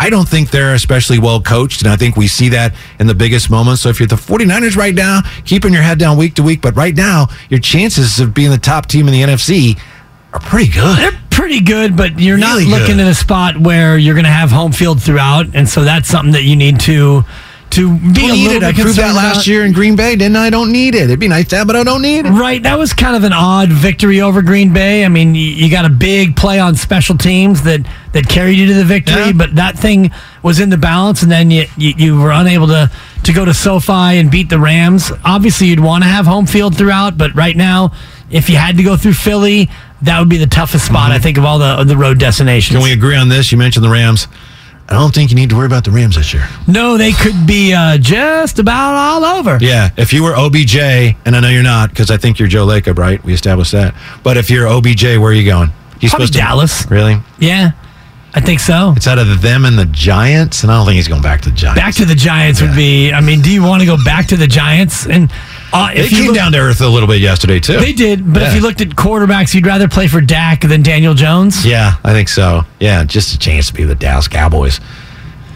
[0.00, 3.16] I don't think they're especially well coached, and I think we see that in the
[3.16, 3.82] biggest moments.
[3.82, 6.76] So if you're the 49ers right now, keeping your head down week to week, but
[6.76, 9.76] right now, your chances of being the top team in the NFC
[10.32, 10.98] are pretty good.
[10.98, 13.06] They're pretty good, but you're Really not looking good.
[13.06, 16.32] at a spot where you're going to have home field throughout, and so that's something
[16.32, 17.24] that you need to
[17.70, 18.62] to be Don't a need it.
[18.62, 20.46] I proved that last year in Green Bay, didn't I?
[20.46, 21.02] I don't need it.
[21.02, 22.30] It'd be nice to have, but I don't need it.
[22.30, 25.04] Right, that was kind of an odd victory over Green Bay.
[25.04, 28.68] I mean, you, you got a big play on special teams that that carried you
[28.68, 29.32] to the victory, Yeah.
[29.32, 30.10] but that thing
[30.42, 32.90] was in the balance, and then you, you you were unable to
[33.24, 35.12] to go to SoFi and beat the Rams.
[35.22, 37.92] Obviously, you'd want to have home field throughout, but right now,
[38.30, 39.68] if you had to go through Philly,
[40.02, 42.76] that would be the toughest spot I think of all the the road destinations.
[42.76, 43.50] Can we agree on this?
[43.52, 44.28] You mentioned the Rams.
[44.90, 46.48] I don't think you need to worry about the Rams this year.
[46.66, 49.58] No, they could be uh, just about all over.
[49.60, 52.66] Yeah, if you were OBJ, and I know you're not because I think you're Joe
[52.66, 53.22] Lacob, right?
[53.22, 53.94] We established that.
[54.22, 55.70] But if you're OBJ, where are you going?
[56.00, 56.90] He's Probably Dallas.
[56.90, 57.20] Really?
[57.38, 57.72] Yeah,
[58.34, 58.94] I think so.
[58.96, 61.50] It's out of them and the Giants, and I don't think he's going back to
[61.50, 61.80] the Giants.
[61.80, 63.12] Back to the Giants would be.
[63.12, 65.06] I mean, do you want to go back to the Giants?
[65.06, 65.30] And
[65.72, 67.78] uh, They came look- down to earth a little bit yesterday too.
[67.78, 68.32] they did.
[68.32, 68.48] But Yeah.
[68.48, 71.64] if you looked at quarterbacks, you'd rather play for Dak than Daniel Jones.
[71.66, 72.64] Yeah, I think so.
[72.80, 74.80] Yeah, just a chance to be the Dallas Cowboys.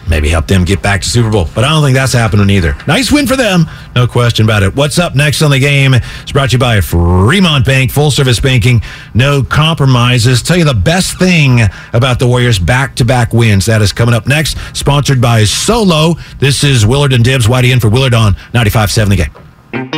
[0.05, 1.47] Maybe help them get back to Super Bowl.
[1.55, 2.75] But I don't think that's happening either.
[2.87, 3.69] Nice win for them.
[3.95, 4.75] No question about it.
[4.75, 5.93] What's up next on the game?
[5.93, 8.81] It's brought to you by Fremont Bank, full service banking,
[9.13, 10.41] no compromises.
[10.41, 11.61] Tell you the best thing
[11.93, 13.65] about the Warriors back to back wins.
[13.67, 14.57] That is coming up next.
[14.73, 16.17] Sponsored by Solo.
[16.37, 17.47] This is Willard and Dibs.
[17.47, 19.29] Whitey in for Willard on 95.7 the game.
[19.73, 19.89] What's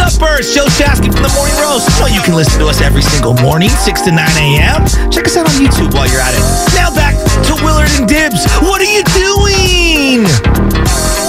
[0.00, 0.52] up, Birds?
[0.52, 1.86] Joe Chasky from the Morning Roast.
[2.00, 4.84] Know you can listen to us every single morning, 6 to 9 a.m.
[5.12, 6.42] Check us out on YouTube while you're at it.
[6.74, 7.14] Now back
[7.46, 8.44] to Willard and Dibs.
[8.62, 10.26] What are you doing?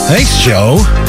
[0.10, 1.09] Thanks, Joe.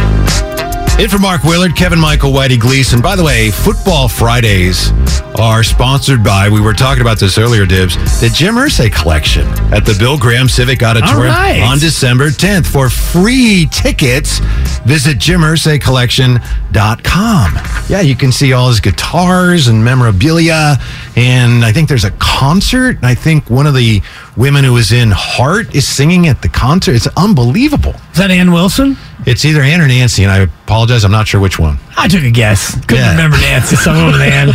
[0.98, 3.00] In for Mark Willard, Kevin Michael, Whitey Gleason.
[3.00, 4.92] By the way, Football Fridays
[5.38, 9.86] are sponsored by, we were talking about this earlier, Dibs, the Jim Irsay collection at
[9.86, 11.62] the Bill Graham Civic Auditorium right.
[11.62, 12.66] on December 10th.
[12.66, 14.40] For free tickets,
[14.84, 17.54] visit jimirsaycollection.com.
[17.88, 20.76] Yeah, you can see all his guitars and memorabilia.
[21.16, 22.98] And I think there's a concert.
[23.02, 24.02] I think one of the
[24.36, 26.94] women who was in Heart is singing at the concert.
[26.94, 27.94] It's unbelievable.
[28.12, 28.98] Is that Ann Wilson?
[29.26, 31.04] It's either Ann or Nancy, and I apologize.
[31.04, 31.78] I'm not sure which one.
[31.96, 32.74] I took a guess.
[32.86, 33.10] Couldn't Yeah.
[33.12, 33.76] remember Nancy.
[33.76, 34.52] Someone with Ann.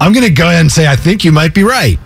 [0.00, 1.98] I'm going to go ahead and say I think you might be right.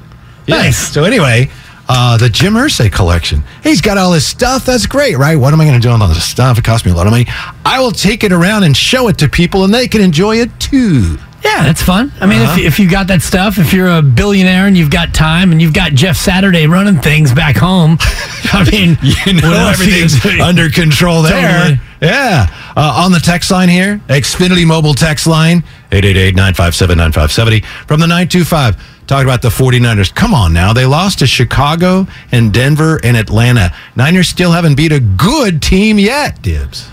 [0.48, 0.76] Nice.
[0.92, 1.50] So anyway,
[1.88, 3.44] uh, the Jim Irsay collection.
[3.62, 4.66] He's got all his stuff.
[4.66, 5.36] That's great, right?
[5.36, 6.58] What am I going to do with all this stuff?
[6.58, 7.26] It costs me a lot of money.
[7.64, 10.50] I will take it around and show it to people, and they can enjoy it
[10.58, 11.18] too.
[11.44, 12.12] Yeah, that's fun.
[12.20, 12.60] I mean, Uh-huh.
[12.60, 15.60] if, if you got that stuff, if you're a billionaire and you've got time and
[15.60, 17.98] you've got Jeff Saturday running things back home,
[18.52, 21.58] I mean, You know what else you everything's under control there.
[21.60, 21.80] Totally.
[22.00, 22.46] Yeah.
[22.76, 27.64] Uh, on the text line here, Xfinity Mobile text line, 888-957-9570.
[27.86, 30.14] From the 925, talking about the 49ers.
[30.14, 30.72] Come on now.
[30.72, 33.74] They lost to Chicago and Denver and Atlanta.
[33.96, 36.88] Niners still haven't beat a good team yet, Dibs.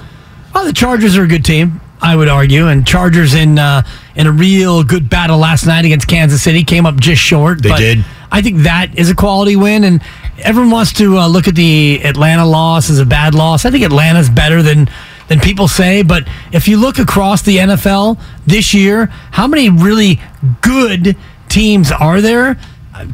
[0.53, 3.83] Well, the Chargers are a good team, I would argue, and Chargers in uh,
[4.15, 7.62] in a real good battle last night against Kansas City came up just short.
[7.62, 8.05] They but did.
[8.31, 10.01] I think that is a quality win, and
[10.38, 13.65] everyone wants to uh, look at the Atlanta loss as a bad loss.
[13.65, 14.89] I think Atlanta's better than
[15.27, 20.19] than people say, but if you look across the NFL this year, how many really
[20.62, 21.15] good
[21.49, 22.57] teams are there?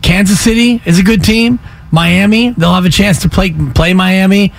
[0.02, 1.60] Kansas City is a good team.
[1.92, 4.54] Miami, they'll have a chance to play play Miami.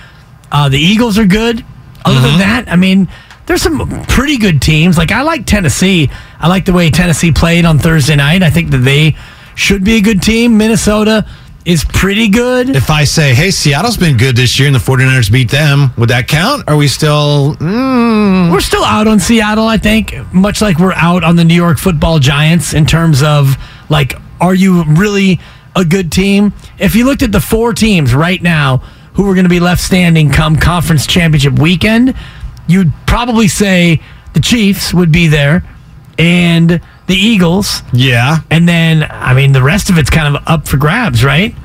[0.51, 1.63] Uh, the Eagles are good.
[2.05, 2.23] Other Mm-hmm.
[2.27, 3.09] than that, I mean,
[3.47, 4.97] there's some pretty good teams.
[4.97, 6.09] Like I like Tennessee.
[6.39, 8.43] I like the way Tennessee played on Thursday night.
[8.43, 9.15] I think that they
[9.55, 10.57] should be a good team.
[10.57, 11.25] Minnesota
[11.65, 12.69] is pretty good.
[12.69, 16.09] If I say, hey, Seattle's been good this year and the 49ers beat them, would
[16.09, 16.63] that count?
[16.67, 17.55] Are we still.
[17.55, 21.55] Mm, We're still out on Seattle, I think, much like we're out on the New
[21.55, 23.55] York football giants in terms of
[23.89, 25.39] like, are you really
[25.75, 26.53] a good team?
[26.79, 28.77] If you looked at the four teams right now
[29.15, 32.15] who are going to be left standing come conference championship weekend,
[32.67, 34.01] you'd probably say
[34.33, 35.63] the Chiefs would be there
[36.17, 37.81] and the Eagles.
[37.93, 38.39] yeah.
[38.51, 41.55] And then, I mean, the rest of it's kind of up for grabs, right?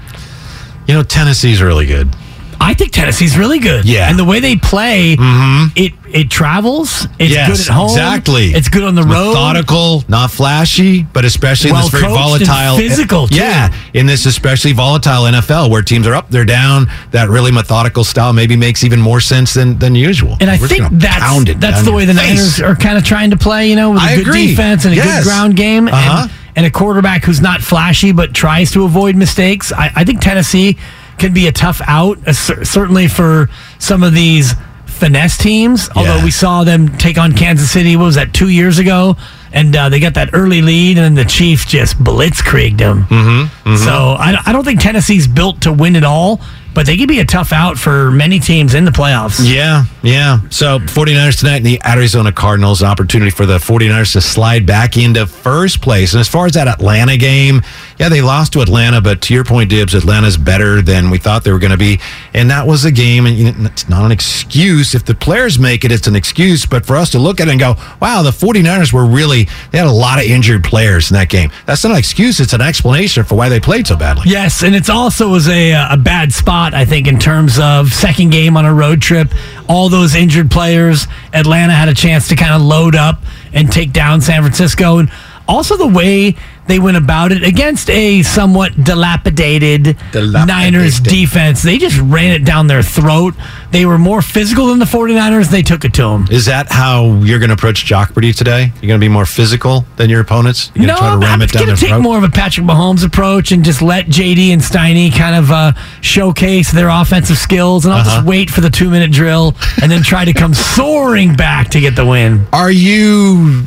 [0.86, 2.14] You know, Tennessee's really good.
[2.62, 3.84] I think Tennessee's really good.
[3.84, 4.08] Yeah.
[4.08, 7.06] And the way they play, it it travels.
[7.18, 7.88] It's Yes, good at home.
[7.90, 8.52] exactly.
[8.54, 9.28] It's good on the road.
[9.32, 13.36] Methodical, not flashy, but especially in this very volatile, physical, too.
[13.36, 16.88] Yeah, in this especially volatile NFL where teams are up, they're down.
[17.12, 20.36] That really methodical style maybe makes even more sense than than usual.
[20.40, 22.28] And I think that's that's the way the face.
[22.28, 24.46] Niners are kind of trying to play, you know, with a I good agree.
[24.48, 25.24] defense and a Yes.
[25.24, 26.22] good ground game Uh-huh.
[26.22, 29.72] and, and a quarterback who's not flashy but tries to avoid mistakes.
[29.72, 30.76] I, I think Tennessee
[31.22, 34.52] can be a tough out, uh, cer- certainly for some of these
[34.86, 35.88] finesse teams.
[35.96, 36.24] Although Yeah.
[36.24, 39.16] we saw them take on Kansas City, what was that, two years ago?
[39.54, 43.04] And uh, they got that early lead, and the Chiefs just blitzkrieged them.
[43.04, 46.40] Mm-hmm, So I, I don't think Tennessee's built to win it all,
[46.72, 49.40] but they could be a tough out for many teams in the playoffs.
[49.46, 50.38] Yeah, yeah.
[50.48, 54.96] So 49ers tonight and the Arizona Cardinals, an opportunity for the 49ers to slide back
[54.96, 56.14] into first place.
[56.14, 57.60] And as far as that Atlanta game,
[57.98, 61.44] yeah, they lost to Atlanta, but to your point, Dibs, Atlanta's better than we thought
[61.44, 62.00] they were going to be.
[62.34, 64.94] And that was a game, and it's not an excuse.
[64.94, 66.66] If the players make it, it's an excuse.
[66.66, 69.78] But for us to look at it and go, wow, the 49ers were really, they
[69.78, 71.50] had a lot of injured players in that game.
[71.66, 72.40] That's not an excuse.
[72.40, 74.24] It's an explanation for why they played so badly.
[74.26, 77.92] Yes, and it's also was a uh, a bad spot I think in terms of
[77.92, 79.28] second game on a road trip.
[79.68, 83.20] All those injured players, Atlanta had a chance to kind of load up
[83.52, 85.10] and take down San Francisco, and
[85.48, 90.46] also the way they went about it against a somewhat dilapidated, Dilapidated.
[90.46, 91.62] Niners defense.
[91.62, 93.34] They just ran it down their throat.
[93.72, 95.48] They were more physical than the 49ers.
[95.50, 96.26] They took it to them.
[96.30, 98.72] Is that how you're going to approach Jockberty today?
[98.80, 100.70] You're going to be more physical than your opponents?
[100.74, 102.00] You're going to try to I'm- ram I'm it down gonna their take throat?
[102.02, 105.72] more of a Patrick Mahomes approach and just let JD and Steiny kind of uh,
[106.00, 108.16] showcase their offensive skills, and I'll Uh-huh.
[108.18, 111.80] just wait for the two minute drill and then try to come soaring back to
[111.80, 112.46] get the win.
[112.52, 113.64] Are you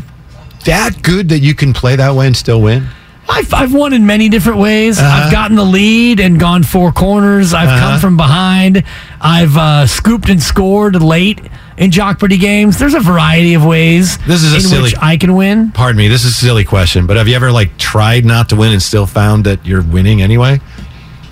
[0.66, 2.88] that good that you can play that way and still win?
[3.28, 5.00] I've, I've won in many different ways.
[5.00, 5.26] Uh-huh.
[5.26, 7.56] I've gotten the lead and gone four corners.
[7.56, 7.80] I've Uh-huh.
[7.92, 8.84] come from behind.
[9.20, 11.42] I've uh, scooped and scored late
[11.76, 12.78] in Jockberty games.
[12.78, 15.72] There's a variety of ways This is a in silly- which I can win.
[15.72, 18.56] Pardon me, this is a silly question, but have you ever like tried not to
[18.56, 20.62] win and still found that you're winning anyway?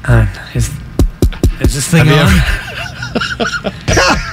[0.03, 0.71] Uh, is,
[1.61, 3.73] is this thing Have on?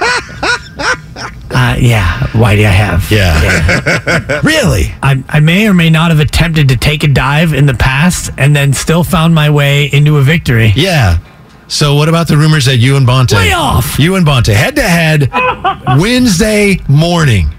[1.51, 3.11] you uh, yeah, Whitey, I have.
[3.11, 4.41] Yeah.
[4.43, 4.93] really?
[5.03, 8.31] I, I may or may not have attempted to take a dive in the past
[8.37, 10.71] and then still found my way into a victory.
[10.75, 11.19] Yeah.
[11.67, 13.97] So what about the rumors that you and Bonta Way off.
[13.97, 15.29] You and Bonta head to head
[15.99, 17.49] Wednesday morning.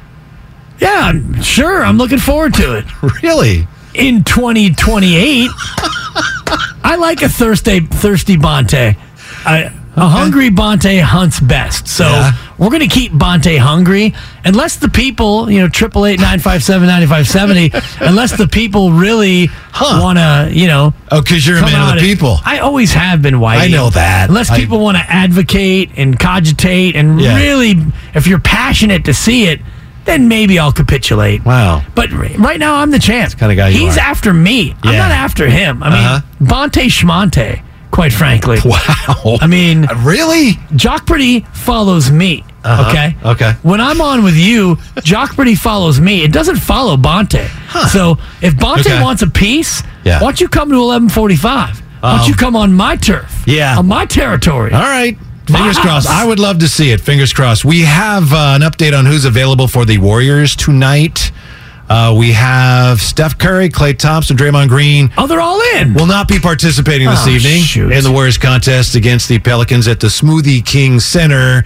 [0.78, 1.83] Yeah, I'm sure.
[1.83, 2.85] I'm looking forward to it.
[3.22, 3.66] Really?
[3.94, 5.50] In 2028,
[6.83, 8.96] I like a thirsty, thirsty Bonta.
[9.44, 11.87] I, a hungry Bonta hunts best.
[11.87, 12.33] So Yeah.
[12.57, 16.64] we're going to keep Bonta hungry unless the people, you know, triple eight nine five
[16.64, 17.70] seven ninety five seventy.
[18.00, 20.00] unless the people really Huh.
[20.02, 22.40] want to, you know, Oh, because you're a man of the and- people.
[22.44, 23.59] I always have been white.
[23.61, 24.28] I know that.
[24.31, 27.37] Unless I- people want to advocate and cogitate and Yeah.
[27.37, 27.78] really,
[28.14, 29.61] if you're passionate to see it,
[30.05, 31.44] then maybe I'll capitulate.
[31.44, 31.83] Wow.
[31.94, 33.38] But right now, I'm the champ.
[33.38, 34.00] kinda guy you He's are.
[34.00, 34.74] after me.
[34.83, 35.83] I'm not after him.
[35.83, 36.20] I mean, Uh-huh.
[36.42, 37.61] Bonta Schmonte,
[37.92, 38.59] quite frankly.
[38.64, 39.37] Wow.
[39.40, 40.59] I mean, really?
[40.74, 42.44] Jock Pretty follows me.
[42.64, 42.90] Uh-huh.
[42.90, 43.16] Okay.
[43.24, 43.52] Okay.
[43.62, 46.22] When I'm on with you, Jock Pretty follows me.
[46.24, 47.46] It doesn't follow Bonta.
[47.90, 49.02] So if Bonta Okay.
[49.02, 50.14] wants a piece, Yeah.
[50.20, 51.83] why don't you come to 1145?
[52.00, 53.42] Why don't you come on my turf?
[53.46, 53.78] Yeah.
[53.78, 54.72] On my territory.
[54.72, 55.16] All right.
[55.46, 56.09] Fingers crossed.
[56.09, 57.00] I would love to see it.
[57.00, 57.64] Fingers crossed.
[57.64, 61.31] We have uh, an update on who's available for the Warriors tonight.
[61.88, 65.11] Uh, we have Steph Curry, Klay Thompson, Draymond Green.
[65.18, 65.92] Oh, they're all in.
[65.95, 67.92] Will not be participating this Oh, evening shoot.
[67.92, 71.64] in the Warriors contest against the Pelicans at the Smoothie King Center.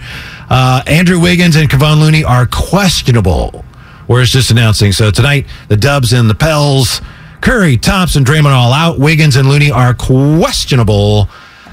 [0.49, 3.63] Uh, Andrew Wiggins and Kevon Looney are questionable.
[4.07, 4.91] Warriors just announcing.
[4.91, 7.01] So tonight, the Dubs and the Pels,
[7.41, 8.99] Curry, Thompson, Draymond all out.
[8.99, 11.29] Wiggins and Looney are questionable.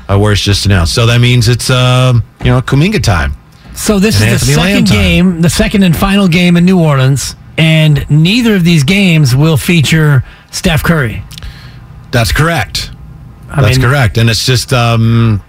[0.09, 0.95] Uh, Warriors just announced.
[0.95, 3.33] So that means it's um, you know Kuminga time.
[3.75, 6.65] So this And is the Anthony Lamb second game, the second and final game in
[6.65, 11.23] New Orleans, and neither of these games will feature Steph Curry.
[12.11, 12.90] That's correct.
[13.51, 14.19] I That's mean, correct.
[14.19, 15.43] And it's just um,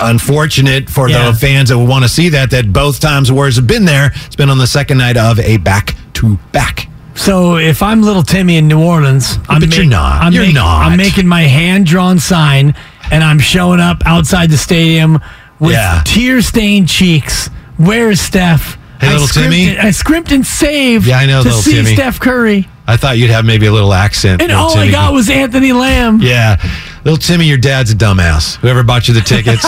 [0.00, 1.30] unfortunate for Yeah.
[1.30, 4.12] the fans that want to see that, that both times the Warriors have been there.
[4.26, 6.88] It's been on the second night of a back to back.
[7.14, 10.22] So if I'm little Timmy in New Orleans, I'm but you're not.
[10.22, 10.86] I'm You're not.
[10.86, 12.74] I'm making my hand drawn sign,
[13.10, 15.18] and I'm showing up outside the stadium
[15.58, 16.02] with Yeah.
[16.04, 17.48] tear stained cheeks.
[17.78, 18.76] Where is Steph?
[19.00, 19.78] Hey, I little scrimped Timmy.
[19.78, 21.06] I scrimped and saved.
[21.06, 21.94] Yeah, I know, to little see Timmy.
[21.94, 24.40] Steph Curry, I thought you'd have maybe a little accent.
[24.42, 26.20] and all I got was Anthony Lamb.
[26.22, 26.56] Yeah.
[27.04, 28.56] Little Timmy, your dad's a dumbass.
[28.56, 29.64] Whoever bought you the tickets.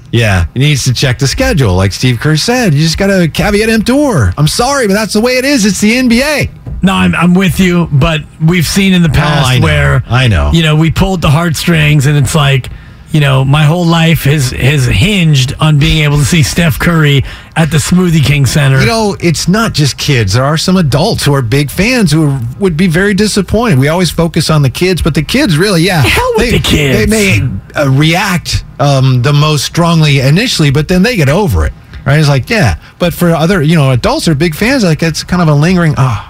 [0.12, 0.46] yeah.
[0.54, 1.74] He needs to check the schedule.
[1.76, 4.32] Like Steve Kerr said, you just got to caveat emptor.
[4.36, 5.64] I'm sorry, but that's the way it is.
[5.64, 6.82] It's the NBA.
[6.82, 10.28] No, I'm, I'm with you, but we've seen in the past Oh, I where I
[10.28, 10.50] know.
[10.52, 12.70] you know we pulled the heartstrings, and it's like
[13.12, 17.22] you know my whole life has has hinged on being able to see Steph Curry
[17.56, 18.80] at the Smoothie King Center.
[18.80, 20.34] You know, it's not just kids.
[20.34, 23.78] There are some adults who are big fans who would be very disappointed.
[23.78, 26.02] We always focus on the kids, but the kids really, yeah.
[26.02, 27.10] hell with they, the kids.
[27.10, 31.72] They may uh, react um, the most strongly initially, but then they get over it.
[32.06, 32.18] Right?
[32.18, 32.80] It's like, yeah.
[32.98, 34.84] But for other, you know, adults are big fans.
[34.84, 36.29] Like, it's kind of a lingering, oh,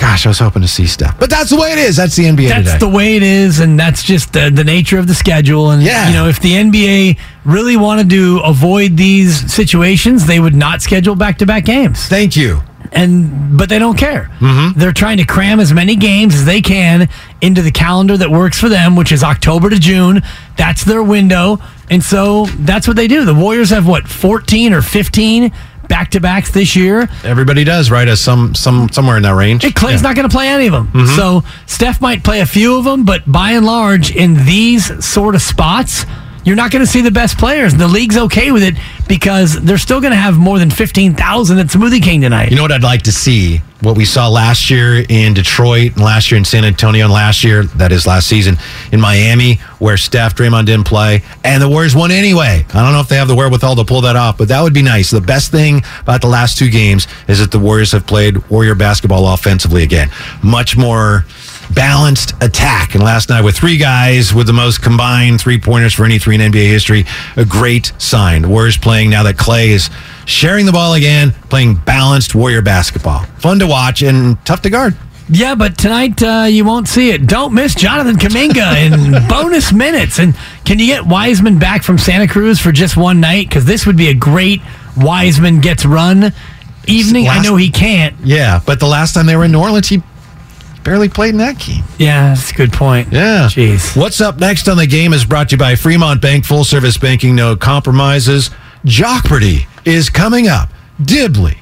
[0.00, 1.18] gosh, I was hoping to see Steph.
[1.20, 1.96] But that's the way it is.
[1.96, 2.48] That's the NBA today.
[2.48, 2.78] that's today.
[2.78, 5.70] the way it is, and that's just the, the nature of the schedule.
[5.70, 6.08] And Yeah.
[6.08, 11.14] you know, if the NBA really wanted to avoid these situations, they would not schedule
[11.14, 12.06] back to back games.
[12.06, 12.60] Thank you.
[12.92, 14.28] and but they don't care.
[14.40, 14.78] Mm-hmm.
[14.78, 17.08] They're trying to cram as many games as they can
[17.40, 20.22] into the calendar that works for them, which is October to June.
[20.56, 21.58] That's their window,
[21.88, 23.24] and so that's what they do.
[23.24, 25.52] The Warriors have what fourteen or fifteen
[25.90, 27.06] back to backs this year.
[27.24, 28.08] Everybody does, right?
[28.08, 29.64] As some, some, somewhere in that range.
[29.64, 30.08] And Klay's Yeah.
[30.08, 30.86] not going to play any of them.
[30.86, 31.16] Mm-hmm.
[31.16, 35.34] So Steph might play a few of them, but by and large, in these sort
[35.34, 36.06] of spots,
[36.44, 37.74] you're not going to see the best players.
[37.74, 38.74] The league's okay with it
[39.08, 42.50] because they're still going to have more than 15,000 at Smoothie King tonight.
[42.50, 43.60] You know what I'd like to see?
[43.82, 47.42] What we saw last year in Detroit, and last year in San Antonio, and last
[47.42, 48.58] year, that is last season,
[48.92, 52.62] in Miami, where Steph, Draymond didn't play, and the Warriors won anyway.
[52.74, 54.74] I don't know if they have the wherewithal to pull that off, but that would
[54.74, 55.10] be nice.
[55.10, 58.74] The best thing about the last two games is that the Warriors have played Warrior
[58.74, 60.10] basketball offensively again.
[60.42, 61.24] Much more
[61.74, 62.94] balanced attack.
[62.94, 66.34] And last night with three guys with the most combined three pointers for any three
[66.34, 67.04] in NBA history,
[67.36, 68.42] a great sign.
[68.42, 69.90] The Warriors playing now that Klay is
[70.26, 73.24] sharing the ball again, playing balanced Warrior basketball.
[73.38, 74.96] Fun to watch and tough to guard.
[75.32, 77.26] Yeah, but tonight uh, you won't see it.
[77.26, 80.18] Don't miss Jonathan Kuminga in bonus minutes.
[80.18, 83.48] And can you get Wiseman back from Santa Cruz for just one night?
[83.48, 84.60] Because this would be a great
[84.96, 86.32] Wiseman gets run
[86.88, 87.28] evening.
[87.28, 88.16] I know he can't.
[88.24, 90.02] Yeah, but the last time they were in New Orleans, he
[90.90, 91.84] barely played in that game.
[91.98, 93.12] Yeah, that's a good point.
[93.12, 93.46] Yeah.
[93.48, 93.96] Jeez.
[93.96, 96.98] What's up next on the game is brought to you by Fremont Bank, full service
[96.98, 98.50] banking, no compromises.
[98.84, 100.68] Jockparty is coming up.
[101.00, 101.58] Dibley,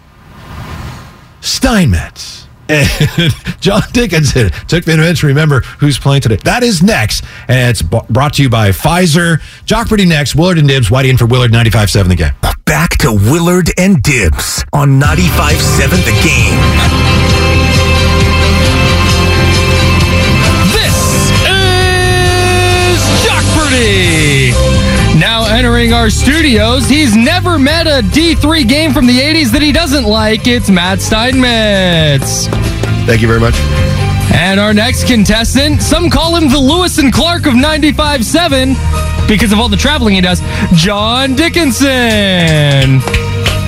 [1.42, 2.88] Steinmetz, and
[3.60, 4.48] John Dickinson.
[4.66, 6.36] Took me a minute to remember who's playing today.
[6.44, 7.22] That is next.
[7.48, 9.42] And it's b- brought to you by Pfizer.
[9.66, 10.36] Jockparty next.
[10.36, 10.88] Willard and Dibs.
[10.88, 12.32] Whitey in for Willard, 95.7 the game.
[12.64, 17.07] Back to Willard and Dibs on 95.7 The Game.
[25.89, 26.89] Entering our our studios.
[26.89, 30.47] He's never met a D3 game from the 80s that he doesn't like.
[30.47, 32.47] It's Matt Steinmetz.
[33.07, 33.55] Thank you very much.
[34.32, 39.59] And our next contestant, some call him the Lewis and Clark of 95.7 because of
[39.59, 40.41] all the traveling he does,
[40.74, 43.01] John Dickinson.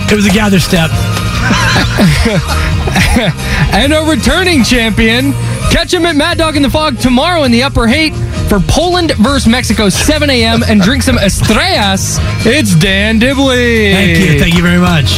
[0.08, 0.90] It was a gather step.
[3.74, 5.32] and a returning champion.
[5.70, 8.14] Catch him at Mad Dog in the Fog tomorrow in the Upper Haight
[8.50, 10.64] for Poland versus Mexico, 7 a.m.
[10.64, 12.18] and drink some Estrellas.
[12.44, 13.92] It's Dan Dibley.
[13.92, 14.40] Thank you.
[14.40, 15.16] Thank you very much.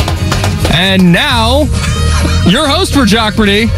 [0.75, 1.61] And now,
[2.47, 3.71] your host for Jockberty.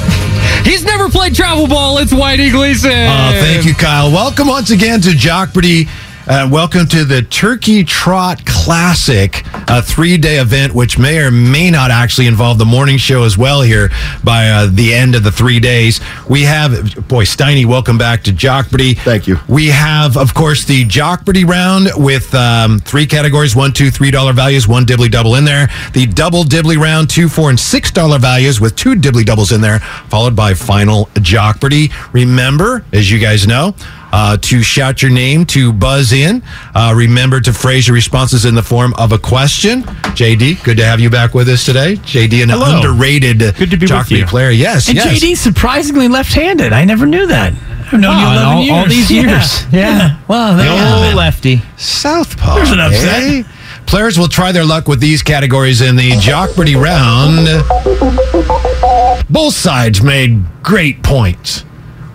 [0.65, 1.99] He's never played travel ball.
[1.99, 2.91] It's Whitey Gleason.
[2.91, 4.11] Oh, thank you, Kyle.
[4.11, 5.87] Welcome once again to Jockberty.
[6.27, 11.71] Uh, welcome to the Turkey Trot Classic, a three day event which may or may
[11.71, 13.91] not actually involve the morning show as well here
[14.25, 16.01] by uh, the end of the three days.
[16.31, 18.97] We have, boy, Steiny, welcome back to Jockberty.
[18.97, 19.37] Thank you.
[19.51, 24.33] We have, of course, the Jockberty round with um, three categories one, two, three dollar
[24.33, 25.69] values, one dibbly double in there.
[25.93, 29.61] The double dibbly round, two, four, and six dollar values with two dibbly doubles in
[29.61, 31.93] there, followed by final Jockberty.
[32.15, 33.75] Remember, as you guys know,
[34.17, 36.41] uh, to shout your name, to buzz in.
[36.73, 39.83] Uh, remember to phrase your responses in the form of a question.
[40.15, 41.97] JD, good to have you back with us today.
[41.97, 42.77] JD, an Hello.
[42.77, 44.25] underrated Good to be with you.
[44.25, 44.51] player.
[44.51, 45.21] Yes, And yes.
[45.21, 46.73] JD's surprisingly left-handed.
[46.73, 47.53] I never knew that.
[47.93, 48.77] I've known you Wow, 11 all- years.
[48.79, 49.23] all these Yeah.
[49.23, 49.67] years.
[49.73, 50.17] Yeah.
[50.29, 51.63] Well, there you have Oh, lefty.
[51.77, 52.55] Southpaw.
[52.55, 53.23] There's an upset.
[53.25, 53.43] eh?
[53.87, 57.47] Players will try their luck with these categories in the Jockberty round.
[59.29, 61.65] Both sides made great points.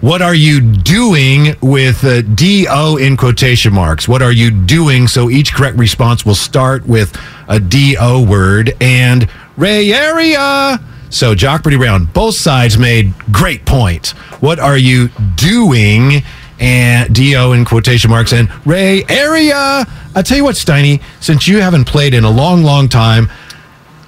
[0.01, 4.07] What are you doing with uh, DO in quotation marks?
[4.07, 5.09] What are you doing?
[5.09, 7.13] So each correct response will start with
[7.49, 9.27] a DO word and
[9.57, 10.79] Ray area.
[11.09, 14.11] So Jockberty round, both sides made great points.
[14.39, 16.23] What are you doing?
[16.61, 19.85] And DO in quotation marks and Ray area.
[20.15, 23.29] I tell you what, Steiny, since you haven't played in a long, long time,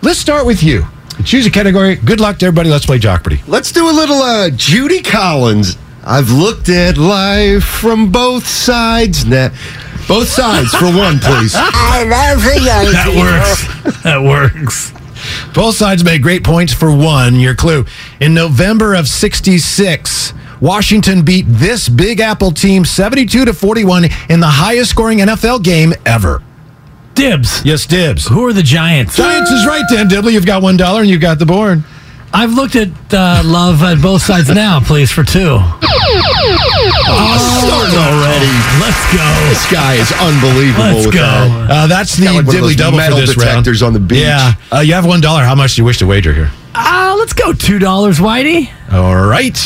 [0.04, 0.86] let's start with you.
[1.24, 1.96] Choose a category.
[1.96, 2.70] Good luck to everybody.
[2.70, 3.46] Let's play Jockberty.
[3.48, 5.78] Let's do a little uh, Judy Collins.
[6.04, 9.26] I've looked at life from both sides.
[9.26, 9.50] Now,
[10.08, 11.54] both sides for one, please.
[11.56, 12.92] I love you.
[12.92, 14.04] That works.
[14.04, 14.94] that works.
[15.54, 17.36] Both sides made great points for one.
[17.40, 17.86] Your clue.
[18.20, 24.48] In November of 66, Washington beat this Big Apple team 72 to 41 in the
[24.48, 26.42] highest scoring NFL game ever.
[27.16, 27.64] Dibs.
[27.66, 28.28] Yes, Dibs.
[28.28, 29.16] Who are the Giants?
[29.18, 30.34] Giants is right, Dan Dibley.
[30.34, 31.84] You've got one dollar and you've got the board.
[32.34, 35.60] I've looked at uh, love at both sides now, please, for two.
[36.72, 38.52] Starting already.
[38.80, 39.28] Let's go.
[39.50, 41.22] This guy is unbelievable Let's with go.
[41.22, 41.68] that.
[41.70, 43.50] Uh, that's the Got like one of Dibley those double for metal this round.
[43.50, 44.20] detectors on the beach.
[44.20, 45.44] Yeah, uh, you have one dollar.
[45.44, 46.52] How much do you wish to wager here?
[46.74, 47.80] Uh, let's go $2,
[48.20, 48.72] Whitey.
[48.94, 49.58] All right.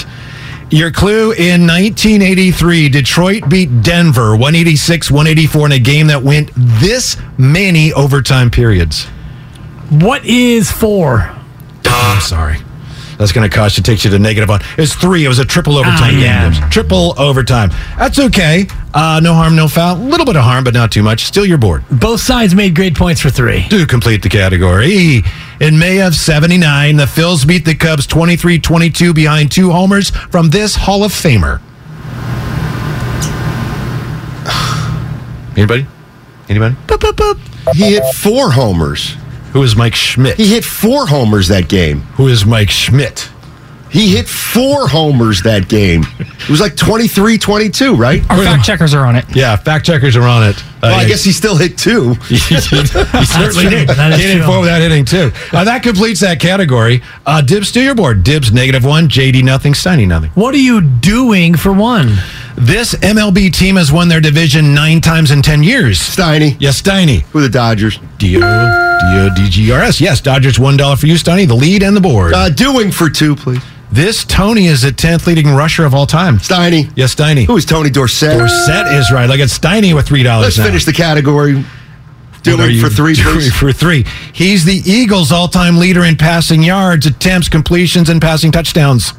[0.72, 7.18] Your clue in 1983, Detroit beat Denver 186 184 in a game that went this
[7.38, 9.06] many overtime periods.
[9.92, 11.32] What is four?
[11.86, 12.58] I'm sorry.
[13.18, 14.62] That's going to cost you, takes you to negative one.
[14.78, 15.24] It's three.
[15.24, 16.50] It was a triple overtime Ah, yeah.
[16.52, 16.70] game.
[16.70, 17.72] Triple overtime.
[17.98, 18.68] That's okay.
[18.94, 19.96] Uh, no harm, no foul.
[19.96, 21.26] A little bit of harm, but not too much.
[21.26, 21.84] Still your board.
[21.90, 23.66] Both sides made great points for three.
[23.70, 25.24] Do complete the category,
[25.62, 30.50] in May of 79, the Phils beat the Cubs 23 22 behind two homers from
[30.50, 31.62] this Hall of Famer.
[35.58, 35.88] Anybody?
[36.50, 36.76] Anybody?
[36.88, 37.74] Boop, boop, boop.
[37.76, 39.16] He hit four homers.
[39.56, 40.36] Who is Mike Schmidt?
[40.36, 42.02] He hit four homers that game.
[42.18, 43.30] Who is Mike Schmidt?
[43.90, 46.04] He hit four homers that game.
[46.20, 48.22] It was like 23 22, right?
[48.30, 49.24] Our fact checkers are on it.
[49.34, 50.58] Yeah, fact checkers are on it.
[50.60, 52.16] Uh, Well, I guess he still hit two.
[52.28, 53.88] he certainly did.
[53.88, 54.46] That is he hit true.
[54.46, 55.32] four without hitting two.
[55.54, 57.02] Uh, that completes that category.
[57.26, 58.24] Uh, Dibs to your board.
[58.26, 59.08] Dibs negative one.
[59.08, 59.72] JD nothing.
[59.72, 60.32] Steiny nothing.
[60.32, 62.18] What are you doing for one?
[62.58, 66.00] This MLB team has won their division nine times in 10 years.
[66.00, 66.56] Steiny.
[66.60, 67.22] Yes, Steiny.
[67.32, 68.00] Who are the Dodgers?
[68.18, 70.00] D-O, D-O, D-G-R-S.
[70.00, 71.48] Yes, Dodgers $1 for you, Steiny.
[71.48, 72.34] The lead and the board.
[72.34, 73.62] Uh, doing for two, please.
[73.92, 76.38] this Tony is the 10th leading rusher of all time.
[76.38, 76.90] Steiny.
[76.96, 77.46] Yes, Steiny.
[77.46, 78.38] Who is Tony Dorsett?
[78.38, 79.26] Dorsett is right.
[79.28, 80.64] Like it's Steiny with $3 Let's now.
[80.64, 81.66] finish the category.
[82.44, 83.54] Doing for three, doing please.
[83.56, 84.06] For three.
[84.32, 89.14] He's the Eagles' all-time leader in passing yards, attempts, completions, and passing touchdowns.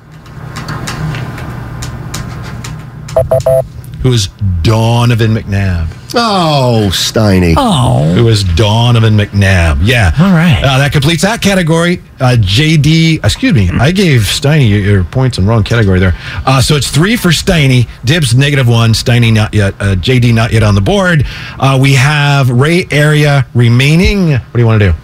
[4.03, 4.29] Who is
[4.63, 5.89] Donovan McNabb?
[6.15, 7.55] Oh, Steiny.
[7.57, 9.81] Oh, Who is Donovan McNabb?
[9.83, 10.13] Yeah.
[10.19, 10.61] All right.
[10.63, 11.99] Uh, that completes that category.
[12.21, 16.15] Uh, JD, excuse me, I gave Steiny your, your points in wrong category there.
[16.47, 17.89] Uh, so it's three for Steiny.
[18.05, 18.93] Dibs negative one.
[18.93, 19.75] Steiny not yet.
[19.81, 21.25] Uh, JD not yet on the board.
[21.59, 24.31] Uh, we have Ray Area remaining.
[24.33, 24.99] What do you want to do?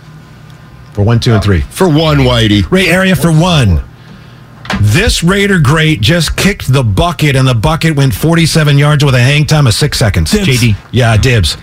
[0.92, 1.62] For one, two, and three.
[1.62, 2.70] For one, Whitey.
[2.70, 3.82] Ray Area for one.
[4.80, 9.20] This Raider great just kicked the bucket, and the bucket went 47 yards with a
[9.20, 10.30] hang time of six seconds.
[10.30, 10.46] Dibs.
[10.48, 10.76] JD.
[10.90, 11.56] Yeah, dibs.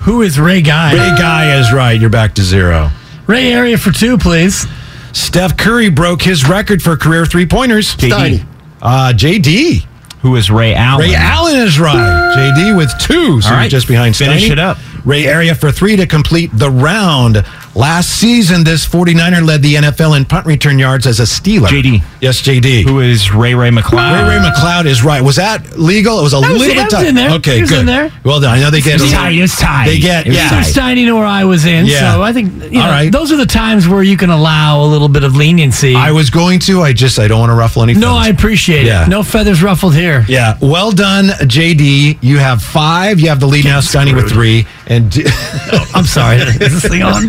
[0.00, 0.92] Who is Ray Guy?
[0.92, 1.98] Ray Guy is right.
[2.00, 2.90] You're back to zero.
[3.26, 4.66] Ray area for two, please.
[5.12, 7.94] Steph Curry broke his record for career three pointers.
[7.96, 8.46] Steiny.
[8.82, 9.84] Uh, JD.
[10.20, 11.08] Who is Ray Allen?
[11.08, 12.34] Ray Allen is right.
[12.36, 13.70] JD with two, so All he's right.
[13.70, 14.50] just behind Finish Steiny.
[14.52, 14.76] it up.
[15.04, 17.44] Ray area for three to complete the round.
[17.76, 21.66] Last season, this 49er led the NFL in punt return yards as a Steeler.
[21.68, 22.02] JD.
[22.22, 22.84] Yes, JD.
[22.84, 24.26] Who is Ray Ray McCloud?
[24.26, 25.20] Ray Ray McCloud is right.
[25.20, 26.18] Was that legal?
[26.18, 27.06] It was a was- little bit tight.
[27.06, 27.30] in there.
[27.32, 27.80] Okay, good.
[27.80, 28.10] in there.
[28.24, 28.56] Well done.
[28.56, 29.34] I know they get It was a tight.
[29.34, 29.86] It was tight.
[29.88, 30.48] They get It was yeah.
[30.48, 30.62] tight.
[30.62, 32.14] So Steiny knew where I was in, Yeah.
[32.14, 33.12] so I think you know, All right.
[33.12, 35.94] those are the times where you can allow a little bit of leniency.
[35.94, 36.80] I was going to.
[36.80, 37.92] I just I don't want to ruffle any.
[37.92, 38.26] no, feathers.
[38.26, 39.04] I appreciate Yeah.
[39.04, 39.08] it.
[39.10, 40.24] No feathers ruffled here.
[40.28, 42.18] Yeah, well done, JD.
[42.22, 43.20] You have five.
[43.20, 45.12] You have the lead now, Steiny with three, and
[45.94, 46.36] I'm sorry.
[46.60, 47.28] is this thing on?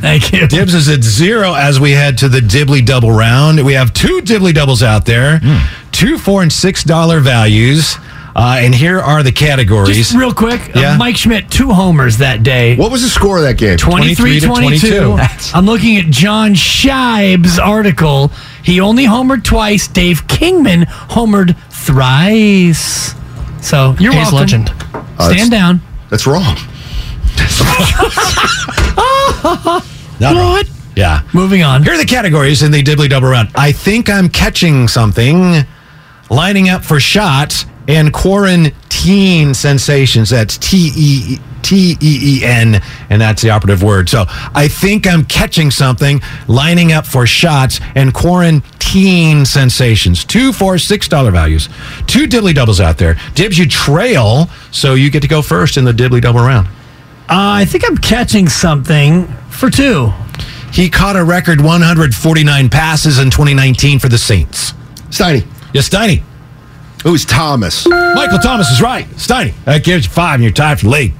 [0.00, 0.46] Thank you.
[0.48, 3.64] Dibs is at zero as we head to the Dibbly Double round.
[3.64, 5.58] We have two Dibbly Doubles out there, Hmm.
[5.92, 7.96] two four and six dollar values,
[8.34, 9.96] uh, and here are the categories.
[9.96, 12.76] Just real quick, uh, Mike Schmidt, two homers that day.
[12.76, 13.76] What was the score of that game?
[13.76, 15.00] 23 23 to 22.
[15.16, 15.56] 22.
[15.56, 18.30] I'm looking at John Scheib's article.
[18.62, 19.86] He only homered twice.
[19.88, 23.14] Dave Kingman homered thrice.
[23.60, 24.64] So you're Hayes welcome.
[24.64, 24.72] legend.
[25.20, 25.82] Stand down.
[26.10, 26.42] That's wrong.
[30.20, 30.64] Not wrong.
[30.96, 31.22] Yeah.
[31.32, 31.82] Moving on.
[31.82, 33.50] Here are the categories in the Dibbly Double round.
[33.54, 35.64] I think I'm catching something,
[36.28, 40.30] lining up for shots, and quarantine sensations.
[40.30, 44.08] That's T E T E E N, and that's the operative word.
[44.08, 50.24] So I think I'm catching something, lining up for shots and quarantine sensations.
[50.24, 51.68] Two, four, six dollar values.
[52.06, 53.16] Two Dibbly doubles out there.
[53.34, 56.66] Dibs, you trail, so you get to go first in the Dibbly double round.
[57.28, 60.12] Uh, I think I'm catching something for two.
[60.72, 64.72] He caught a record 149 passes in 2019 for the Saints.
[65.10, 65.46] Steiny.
[65.72, 66.22] Yes, Steiny.
[67.02, 67.86] Who's Thomas?
[67.88, 69.06] Michael Thomas is right.
[69.10, 69.54] Steiny.
[69.64, 71.12] That gives you five and you're tied for the lead.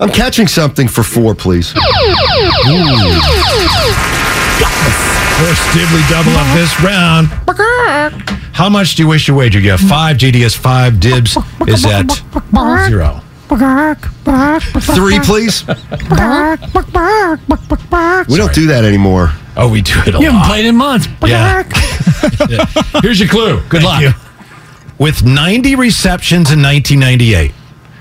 [0.00, 1.72] I'm catching something for four, please.
[5.34, 7.28] First dibbly double of this round.
[8.52, 9.64] How much do you wish you wagered?
[9.64, 10.16] You have five.
[10.16, 11.00] GDS, five.
[11.00, 11.36] Dibs
[11.66, 12.10] is at
[12.88, 13.20] zero.
[14.94, 15.64] Three, please.
[15.66, 15.74] We
[18.38, 19.32] don't do that anymore.
[19.56, 20.46] Oh, we do it a You haven't lot.
[20.48, 21.08] played in months.
[21.24, 21.62] Yeah.
[23.02, 23.60] Here's your clue.
[23.68, 24.00] Good Thank luck.
[24.02, 24.10] you.
[24.98, 27.52] With 90 receptions in 1998,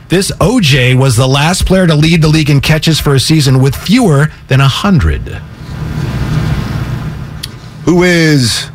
[0.09, 3.61] this OJ was the last player to lead the league in catches for a season
[3.61, 5.21] with fewer than 100.
[7.85, 8.69] Who is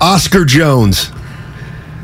[0.00, 1.10] Oscar Jones?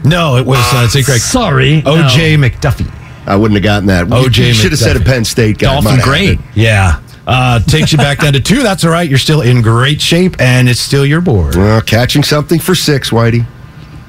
[0.04, 1.22] No, it was, uh, it's incorrect.
[1.22, 1.80] Sorry.
[1.82, 1.92] no.
[1.92, 2.90] OJ McDuffie.
[3.26, 4.12] I wouldn't have gotten that.
[4.12, 4.48] O.J.
[4.48, 5.80] You should have said a Penn State guy.
[5.80, 6.40] Dolphin great.
[6.54, 7.00] Yeah.
[7.26, 8.62] Uh, takes you back down to two.
[8.62, 9.08] That's all right.
[9.08, 11.54] You're still in great shape, and it's still your board.
[11.54, 13.46] Well, catching something for six, Whitey.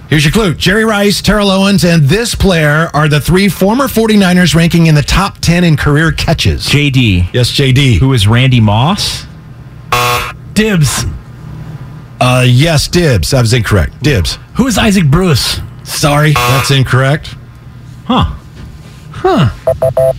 [0.09, 4.53] Here's your clue Jerry Rice, Terrell Owens, and this player are the three former 49ers
[4.55, 6.65] ranking in the top 10 in career catches.
[6.67, 7.33] JD.
[7.33, 7.97] yes, JD.
[7.99, 9.25] Who is Randy Moss?
[10.53, 11.05] Dibs.
[12.19, 13.31] Uh, yes, Dibs.
[13.31, 14.01] That was incorrect.
[14.03, 14.37] Dibs.
[14.55, 15.59] Who is Isaac Bruce?
[15.83, 17.35] Sorry, that's incorrect.
[18.05, 18.35] Huh.
[19.11, 20.13] Huh.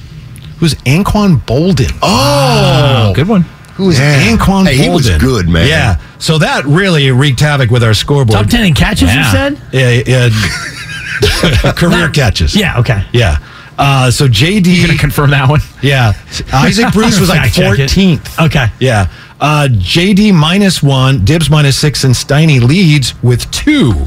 [0.64, 1.92] Who's Anquan Boldin?
[2.00, 3.42] Oh, Good one.
[3.74, 4.34] Who is Yeah.
[4.34, 5.20] Anquan Hey, he was Boldin?
[5.20, 5.68] good, man.
[5.68, 5.96] Yeah.
[6.18, 8.30] So that really wreaked havoc with our scoreboard.
[8.40, 9.60] Top 10 in catches, you said?
[9.72, 11.72] Yeah, yeah.
[11.76, 12.56] career catches.
[12.56, 13.04] Yeah, okay.
[13.12, 13.36] Yeah.
[13.76, 14.64] Uh, so JD.
[14.74, 15.60] You gonna confirm that one?
[15.82, 16.14] Yeah.
[16.50, 17.90] Isaac Bruce was like Fact check it.
[17.90, 18.46] 14th.
[18.46, 18.68] Okay.
[18.80, 19.08] Yeah.
[19.42, 24.06] Uh, JD minus one, Dibs minus six, and Steiny leads with two.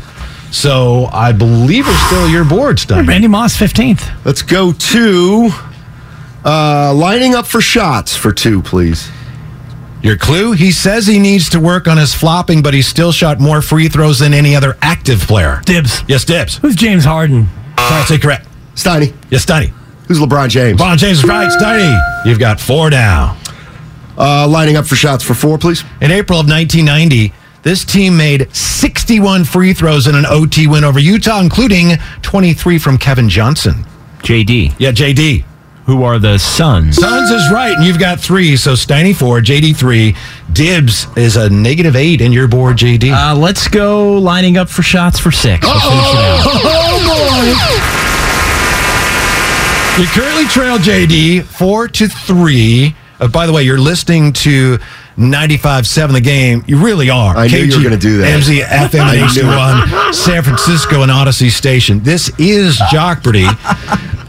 [0.50, 3.08] So I believe we're still your board, Steiny.
[3.08, 4.26] Randy Moss, 15th.
[4.26, 5.52] let's go to
[6.46, 9.10] uh, lining up for shots for two, please.
[10.02, 10.52] Your clue?
[10.54, 13.90] He says he needs to work on his flopping, but he still shot more free
[13.90, 15.62] throws than any other active player.
[15.66, 16.04] Dibs.
[16.08, 16.58] Yes, Dibs.
[16.58, 17.48] Who's James Harden?
[17.78, 18.48] Sorry, say correct.
[18.76, 19.14] Steiny.
[19.30, 19.70] Yes, Steiny.
[20.08, 20.80] Who's LeBron James?
[20.80, 21.50] Ron James is right.
[21.52, 23.38] Steiny, you've got four now.
[24.18, 25.84] Uh, lining up for shots for four, please.
[26.00, 27.34] In April of 1990,
[27.64, 32.98] this team made 61 free throws in an OT win over Utah, including 23 from
[32.98, 33.86] Kevin Johnson.
[34.20, 34.76] JD.
[34.80, 35.44] Yeah, JD.
[35.88, 36.98] Who are the Suns?
[36.98, 38.58] Sons is right, and you've got three.
[38.58, 40.18] So Steiny four, JD three.
[40.52, 43.10] Dibs is a negative eight in your board, JD.
[43.14, 45.66] Uh, let's go lining up for shots for six.
[45.66, 47.58] We'll finish it
[49.98, 52.94] you currently trail JD four to three.
[53.22, 54.78] Uh, by the way, you're listening to
[55.18, 56.64] 95.7 the game.
[56.68, 57.36] You really are.
[57.36, 58.40] I knew you were gonna do that.
[58.42, 59.30] MZ FM I knew it.
[59.30, 62.02] HD1, San Francisco and Audacy Station.
[62.04, 63.48] This is Jockberty.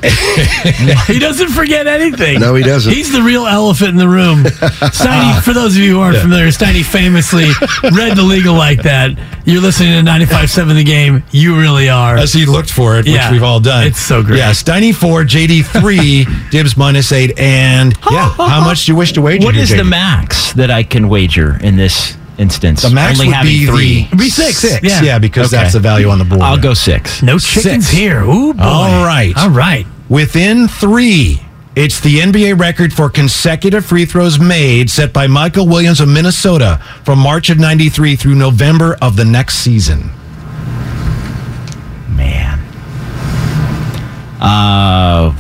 [1.07, 2.41] he doesn't forget anything.
[2.41, 2.93] No, he doesn't.
[2.93, 4.45] He's the real elephant in the room.
[4.45, 7.47] Steiny, for those of you who aren't familiar, Steiny famously
[7.93, 9.19] read the legal like that.
[9.45, 11.25] You're listening to 95.7 The Game.
[11.31, 12.17] You really are.
[12.17, 13.29] As he looked for it, Yeah.
[13.29, 13.87] which we've all done.
[13.87, 14.39] It's so great.
[14.39, 17.39] Yeah, Steiny 4, JD 3, Dibs minus 8.
[17.39, 19.47] And yeah, how much do you wish to wager?
[19.47, 22.83] What here, is the max that I can wager in this instance?
[22.83, 23.95] The max Only would having be three.
[24.03, 24.57] the It'd be six.
[24.59, 25.03] Six, Yeah.
[25.03, 25.63] yeah, because Okay.
[25.63, 26.43] that's the value on the board.
[26.43, 27.23] I'll go six.
[27.23, 27.91] no chickens Six.
[27.99, 28.23] here.
[28.23, 28.63] Ooh, boy.
[28.63, 29.37] All right.
[29.37, 29.87] All right.
[30.09, 31.43] Within three,
[31.77, 36.81] it's the NBA record for consecutive free throws made set by Michael Williams of Minnesota
[37.05, 40.11] from March of 93 through November of the next season.
[42.09, 42.59] Man.
[44.41, 45.33] Uh,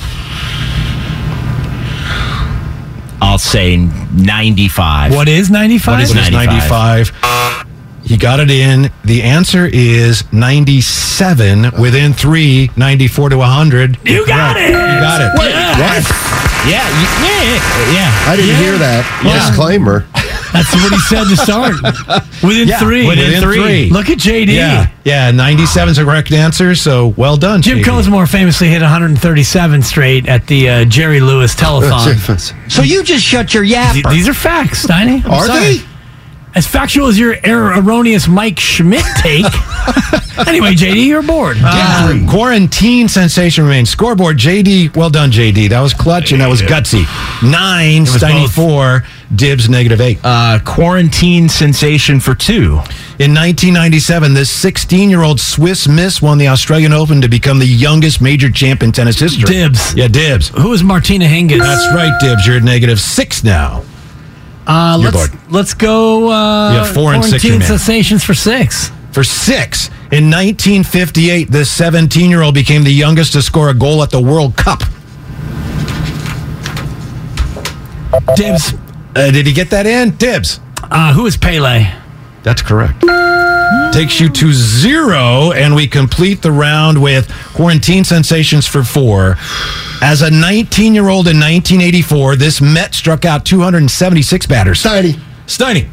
[3.21, 5.15] I'll say 95.
[5.15, 5.93] What is 95?
[5.95, 7.13] What is What is 95?
[7.13, 7.65] 95?
[8.05, 8.91] He got it in.
[9.05, 11.73] The answer is 97.
[11.79, 13.99] Within three, 94 to 100.
[14.05, 14.71] You got Correct.
[14.71, 14.73] it.
[14.73, 15.33] You got it.
[16.69, 18.31] Yeah, y- yeah, yeah.
[18.31, 18.61] I didn't Yeah.
[18.61, 19.33] hear that Yeah.
[19.49, 20.07] disclaimer.
[20.53, 21.75] That's what he said to start.
[22.43, 23.07] Within Yeah, three.
[23.07, 23.91] within three.
[23.91, 24.49] Look at JD.
[24.55, 25.31] Yeah, yeah.
[25.31, 26.75] 97 is the correct answer.
[26.75, 27.85] So well done, Jim JD.
[27.85, 31.99] Cosmore famously hit 137 straight at the uh, Jerry Lewis telethon.
[32.71, 33.95] So you just shut your yap.
[34.11, 35.25] These are facts, Steiny.
[35.25, 35.77] I'm Are sorry.
[35.79, 35.85] they?
[36.55, 39.45] As factual as your error, erroneous Mike Schmidt take.
[40.47, 41.57] anyway, JD, you're bored.
[41.59, 42.27] Yeah.
[42.31, 43.91] Quarantine sensation remains.
[43.91, 44.97] Scoreboard, JD.
[44.97, 45.69] Well done, JD.
[45.69, 47.05] That was clutch and that was gutsy.
[47.49, 49.05] Nine, Steiny four,
[49.35, 50.19] Dibs negative eight.
[50.25, 52.81] Uh, quarantine sensation for two.
[53.19, 57.67] In 1997, this 16 year old Swiss Miss won the Australian Open to become the
[57.67, 59.45] youngest major champ in tennis history.
[59.53, 59.95] Dibs.
[59.95, 60.49] Yeah, Dibs.
[60.49, 61.59] Who is Martina Hingis?
[61.59, 62.47] That's right, Dibs.
[62.47, 63.85] You're at negative six now.
[64.67, 65.53] Uh, You're let's, bored.
[65.53, 66.31] let's go.
[66.31, 68.91] Uh, You have four and six quarantine sensations for six.
[69.13, 74.03] For six, in 1958, this 17 year old became the youngest to score a goal
[74.03, 74.81] at the World Cup.
[78.37, 78.73] Dibs.
[79.19, 80.15] Uh, did he get that in?
[80.17, 80.61] Dibs.
[80.81, 81.93] Uh, who is Pele?
[82.45, 83.01] That's correct.
[83.93, 89.37] Takes you to zero, and we complete the round with quarantine sensations for four.
[90.01, 94.81] As a 19 year old in 1984, this Met struck out 276 batters.
[94.81, 95.19] Steiny.
[95.47, 95.89] Steiny.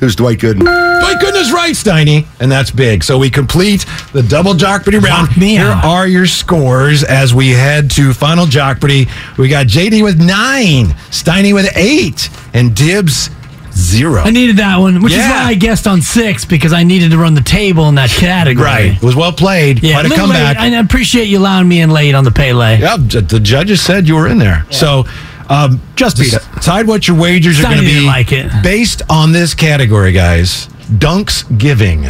[0.00, 0.62] It was Dwight Gooden.
[0.64, 2.24] My goodness, right, Steiny.
[2.40, 3.02] And that's big.
[3.02, 5.36] So we complete the double Jockpity round.
[5.36, 5.84] Me Here out.
[5.84, 9.08] are your scores as we head to final Jockpity.
[9.36, 13.30] We got JD with nine, Steiny with eight, and Dibs
[13.72, 14.22] zero.
[14.22, 17.18] I needed that one, which is why I guessed on six because I needed to
[17.18, 18.64] run the table in that category.
[18.66, 18.96] Right.
[18.96, 19.82] It was well played.
[19.82, 20.58] Yeah, Quite a little comeback.
[20.58, 20.74] late.
[20.74, 22.78] I appreciate you allowing me in late on the Pele.
[22.78, 24.64] Yeah, the judges said you were in there.
[24.70, 25.04] So,
[25.48, 28.50] um, Just decide what your wagers are going to be like it.
[28.62, 30.66] based on this category, guys.
[30.98, 32.04] Dunks giving.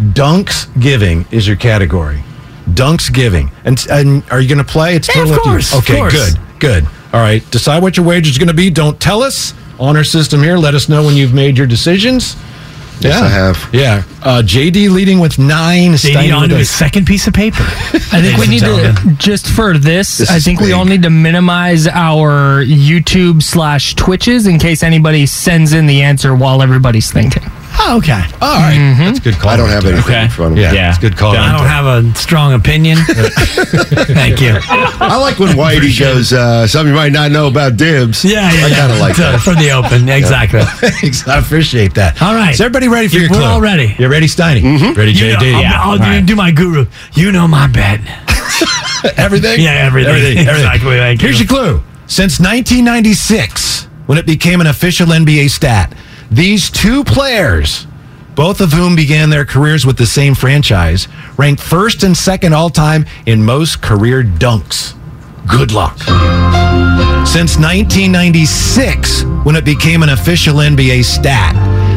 [0.00, 2.22] Dunks giving is your category.
[2.70, 3.50] Dunks giving.
[3.64, 4.94] And, and are you going to play?
[4.96, 5.78] It's Yeah, of totally up to you.
[5.78, 6.12] Okay, course.
[6.34, 6.84] good, good.
[7.12, 7.48] All right.
[7.50, 8.70] Decide what your wagers going to be.
[8.70, 9.54] Don't tell us.
[9.78, 10.56] Honor system here.
[10.56, 12.36] Let us know when you've made your decisions.
[13.00, 13.68] Yes, I have.
[13.74, 14.02] Yeah.
[14.22, 15.92] Uh, JD leading with nine.
[15.92, 16.60] JD Steiny on with to eight.
[16.60, 17.62] his second piece of paper.
[17.62, 20.18] I think we need to just for this.
[20.18, 20.74] This I is think we big.
[20.74, 26.34] all need to minimize our YouTube slash Twitches in case anybody sends in the answer
[26.34, 27.42] while everybody's thinking.
[27.78, 28.22] Oh, okay.
[28.40, 28.94] All right.
[28.98, 29.50] That's a good call.
[29.50, 29.92] I don't have there.
[29.92, 30.28] anything in Okay.
[30.34, 30.62] front of me.
[30.62, 30.88] Yeah, Yeah.
[30.88, 31.36] it's a good call.
[31.36, 31.68] I don't there.
[31.68, 32.98] have a strong opinion.
[33.06, 34.56] Thank you.
[34.68, 38.24] I like when Whitey goes, uh, something you might not know about dibs.
[38.24, 39.40] Yeah, yeah, I kind of like So, that.
[39.40, 40.60] For the open, exactly.
[40.64, 41.26] Thanks.
[41.28, 42.20] I appreciate that.
[42.22, 42.54] All right.
[42.54, 43.44] Is everybody ready for You- your we're clue?
[43.46, 43.94] all ready.
[43.98, 44.96] You ready, Steiny?
[44.96, 45.54] Ready, You know, JD?
[45.54, 45.80] I'll, yeah.
[45.82, 46.26] I'll All do, right.
[46.26, 46.86] do my guru.
[47.14, 48.00] You know my bet.
[49.16, 49.60] everything?
[49.60, 50.10] Yeah, everything.
[50.14, 50.38] Everything.
[50.38, 50.48] everything.
[50.66, 51.28] Exactly, thank you.
[51.28, 51.82] Here's your clue.
[52.06, 55.92] Since 1996, when it became an official NBA stat,
[56.30, 57.86] these two players,
[58.34, 62.70] both of whom began their careers with the same franchise, ranked first and second all
[62.70, 64.94] time in most career dunks.
[65.48, 65.98] Good luck.
[67.26, 71.54] Since 1996, when it became an official NBA stat,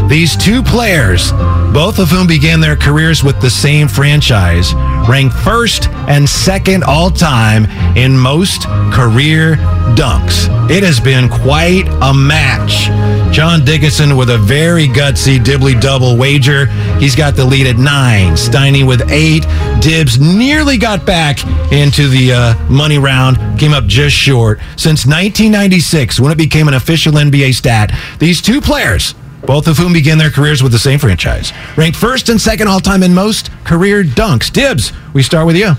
[0.10, 1.32] these two players,
[1.72, 4.74] both of whom began their careers with the same franchise,
[5.08, 7.66] ranked first and second all time
[7.96, 9.56] in most career
[9.96, 10.48] dunks.
[10.70, 12.90] It has been quite a match.
[13.34, 16.66] John Dickinson with a very gutsy dibbly double wager.
[16.98, 18.34] He's got the lead at nine.
[18.34, 19.46] Steiny with eight.
[19.82, 24.60] Dibs nearly got back into the uh, money round, came up just short.
[24.76, 29.14] Since 1996, when it became an official NBA stat, these two players,
[29.46, 32.80] both of whom began their careers with the same franchise, ranked first and second all
[32.80, 34.52] time in most career dunks.
[34.52, 35.74] Dibs, we start with you.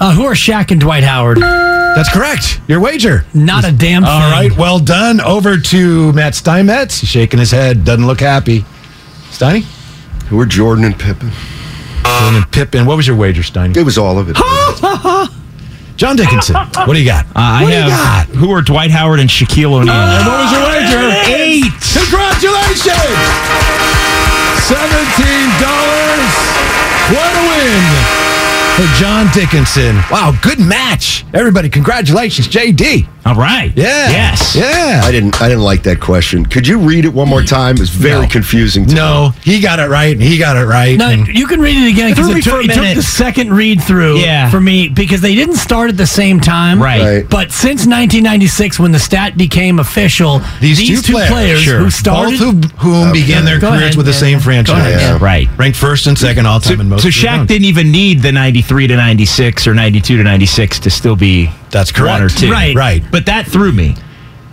[0.00, 1.38] Uh, who are Shaq and Dwight Howard?
[1.94, 2.60] That's correct.
[2.68, 3.24] Your wager.
[3.34, 4.10] Not a damn thing.
[4.10, 5.20] All right, well done.
[5.20, 7.00] Over to Matt Steinmetz.
[7.00, 8.64] He's shaking his head, doesn't look happy.
[9.30, 9.62] Steiny?
[10.28, 11.30] Who are Jordan and Pippen?
[11.30, 12.86] Jordan and then Pippen.
[12.86, 13.76] What was your wager, Steiny?
[13.76, 14.36] It was all of it.
[15.96, 17.26] John Dickinson, what do you got?
[17.26, 18.36] Uh, I what do you have got?
[18.36, 19.92] who are Dwight Howard and Shaquille O'Neal.
[19.92, 21.12] And what was your wager?
[21.28, 21.68] Eight.
[21.92, 23.20] Congratulations!
[24.64, 26.32] Seventeen dollars.
[27.12, 28.19] What a win
[28.80, 29.96] for John Dickinson.
[30.10, 31.26] Wow, good match.
[31.34, 33.06] Everybody, congratulations, JD.
[33.26, 33.70] All right.
[33.76, 34.08] Yeah.
[34.08, 34.56] Yes.
[34.56, 35.02] Yeah.
[35.04, 35.40] I didn't.
[35.42, 36.46] I didn't like that question.
[36.46, 37.76] Could you read it one more time?
[37.76, 38.28] It's very No.
[38.28, 38.86] confusing.
[38.86, 40.96] To No, he got it right, and he got it right.
[40.96, 43.52] No, and- you can read it again because Threw it, took, it took the second
[43.52, 44.48] read through Yeah.
[44.48, 46.82] for me because they didn't start at the same time.
[46.82, 47.02] Right.
[47.02, 47.28] Right.
[47.28, 52.64] But since 1996, when the stat became official, these, these, two, players, who started, both
[52.78, 53.96] who, whom oh, began their Go careers ahead.
[53.96, 54.44] with the same yeah.
[54.44, 54.94] franchise.
[54.94, 54.98] Go.
[54.98, 55.18] Yeah.
[55.20, 55.48] Right.
[55.58, 57.02] Ranked first and second all time in most.
[57.02, 60.90] So of Shaq didn't even need the 93 to 96 or 92 to 96 to
[60.90, 62.38] still be That's one or correct.
[62.38, 62.50] two.
[62.50, 62.74] Right.
[62.74, 63.02] Right.
[63.10, 63.96] But that threw me.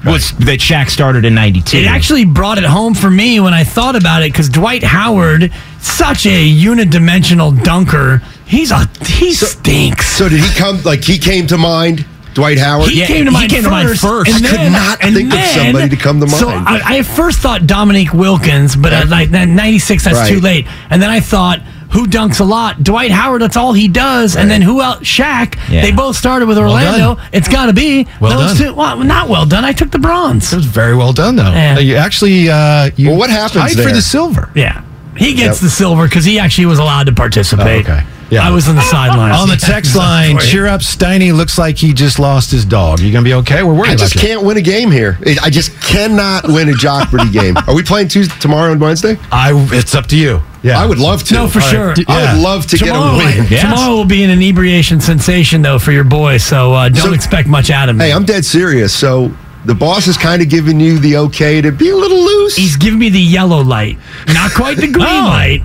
[0.05, 1.79] Was that Shaq started in 92.
[1.79, 5.51] It actually brought it home for me when I thought about it because Dwight Howard,
[5.79, 10.05] such a unidimensional dunker, he's a he stinks.
[10.07, 10.81] So did he come?
[10.83, 12.05] Like he came to mind,
[12.35, 12.89] Dwight Howard.
[12.89, 14.03] He Yeah, came to mind came to first.
[14.03, 14.31] mind first.
[14.35, 16.67] and I could not and think of somebody to come to So mind.
[16.67, 20.67] I, I first thought Dominique Wilkins, but uh, like 96, that's too late.
[20.89, 21.59] And then I thought,
[21.91, 22.83] who dunks a lot?
[22.83, 24.35] Dwight Howard, that's all he does.
[24.35, 24.99] And then who else?
[24.99, 25.55] Shaq.
[25.71, 25.81] Yeah.
[25.81, 27.15] They both started with Orlando.
[27.15, 27.29] done.
[27.31, 28.67] it's got to be Well those done.
[28.67, 28.73] two.
[28.75, 29.63] Well, not well done.
[29.65, 30.51] I took the bronze.
[30.51, 31.51] It was very well done, though.
[31.51, 31.79] Yeah.
[31.79, 34.49] You actually, uh, you Well, what happens tied for the silver.
[34.55, 34.83] Yeah.
[35.15, 35.61] He gets Yep.
[35.61, 37.87] the silver because he actually was allowed to participate.
[37.89, 38.03] Oh, okay.
[38.29, 38.47] Yeah.
[38.47, 39.37] I was on the sidelines.
[39.39, 41.33] On the text line, cheer up, Steiny.
[41.35, 42.99] Looks like he just lost his dog.
[42.99, 43.63] You gonna be okay?
[43.63, 44.21] We're worried I just you.
[44.21, 45.17] can't win a game here.
[45.41, 47.55] I just cannot win a Jockberty game.
[47.67, 49.17] Are we playing Tuesday tomorrow and Wednesday?
[49.31, 49.51] I.
[49.73, 50.41] It's up to you.
[50.63, 51.33] Yeah, I would love to.
[51.33, 51.91] No, for All sure.
[51.91, 52.33] I Yeah.
[52.33, 53.47] would love to tomorrow, get a win.
[53.49, 53.61] Yes.
[53.61, 56.37] tomorrow will be an inebriation sensation, though, for your boy.
[56.37, 58.05] So uh, don't So- expect much out of me.
[58.05, 58.93] Hey, I'm dead serious.
[58.93, 59.31] So
[59.67, 62.55] the boss is kind of giving you the okay to be a little loose.
[62.55, 63.97] He's giving me the yellow light,
[64.27, 65.27] not quite the green Oh.
[65.27, 65.61] light.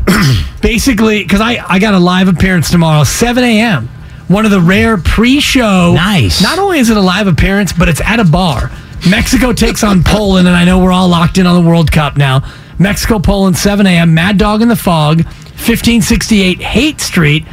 [0.61, 3.89] Basically, because I, I got a live appearance tomorrow, 7 a.m.
[4.29, 5.93] One of the rare pre-show.
[5.95, 6.43] Nice.
[6.43, 8.71] Not only is it a live appearance, but it's at a bar.
[9.09, 12.17] Mexico takes on Poland, and I know we're all locked in on the World Cup
[12.17, 12.43] now.
[12.79, 14.15] Mexico, Poland, 7 a.m.
[14.15, 17.45] Mad Dog in the Fog, 1568 Haight Street.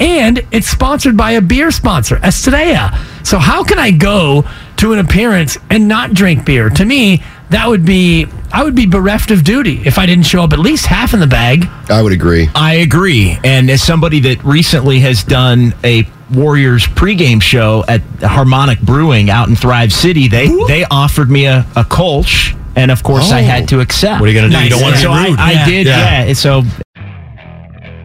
[0.00, 2.98] And it's sponsored by a beer sponsor, Estrella.
[3.22, 4.44] So how can I go
[4.78, 6.70] to an appearance and not drink beer?
[6.70, 10.42] To me, that would be I would be bereft of duty if I didn't show
[10.42, 11.68] up at least half in the bag.
[11.90, 12.48] I would agree.
[12.54, 13.38] I agree.
[13.44, 19.48] And as somebody that recently has done a Warriors pregame show at Harmonic Brewing out
[19.48, 23.44] in Thrive City, they they offered me a, a Kolsch, and of course I Oh.
[23.44, 24.20] had to accept.
[24.20, 24.62] What are you gonna do?
[24.64, 25.38] You don't want to so be I, rude.
[25.40, 25.64] I Yeah.
[25.66, 26.24] did, Yeah.
[26.26, 26.32] yeah.
[26.34, 26.62] So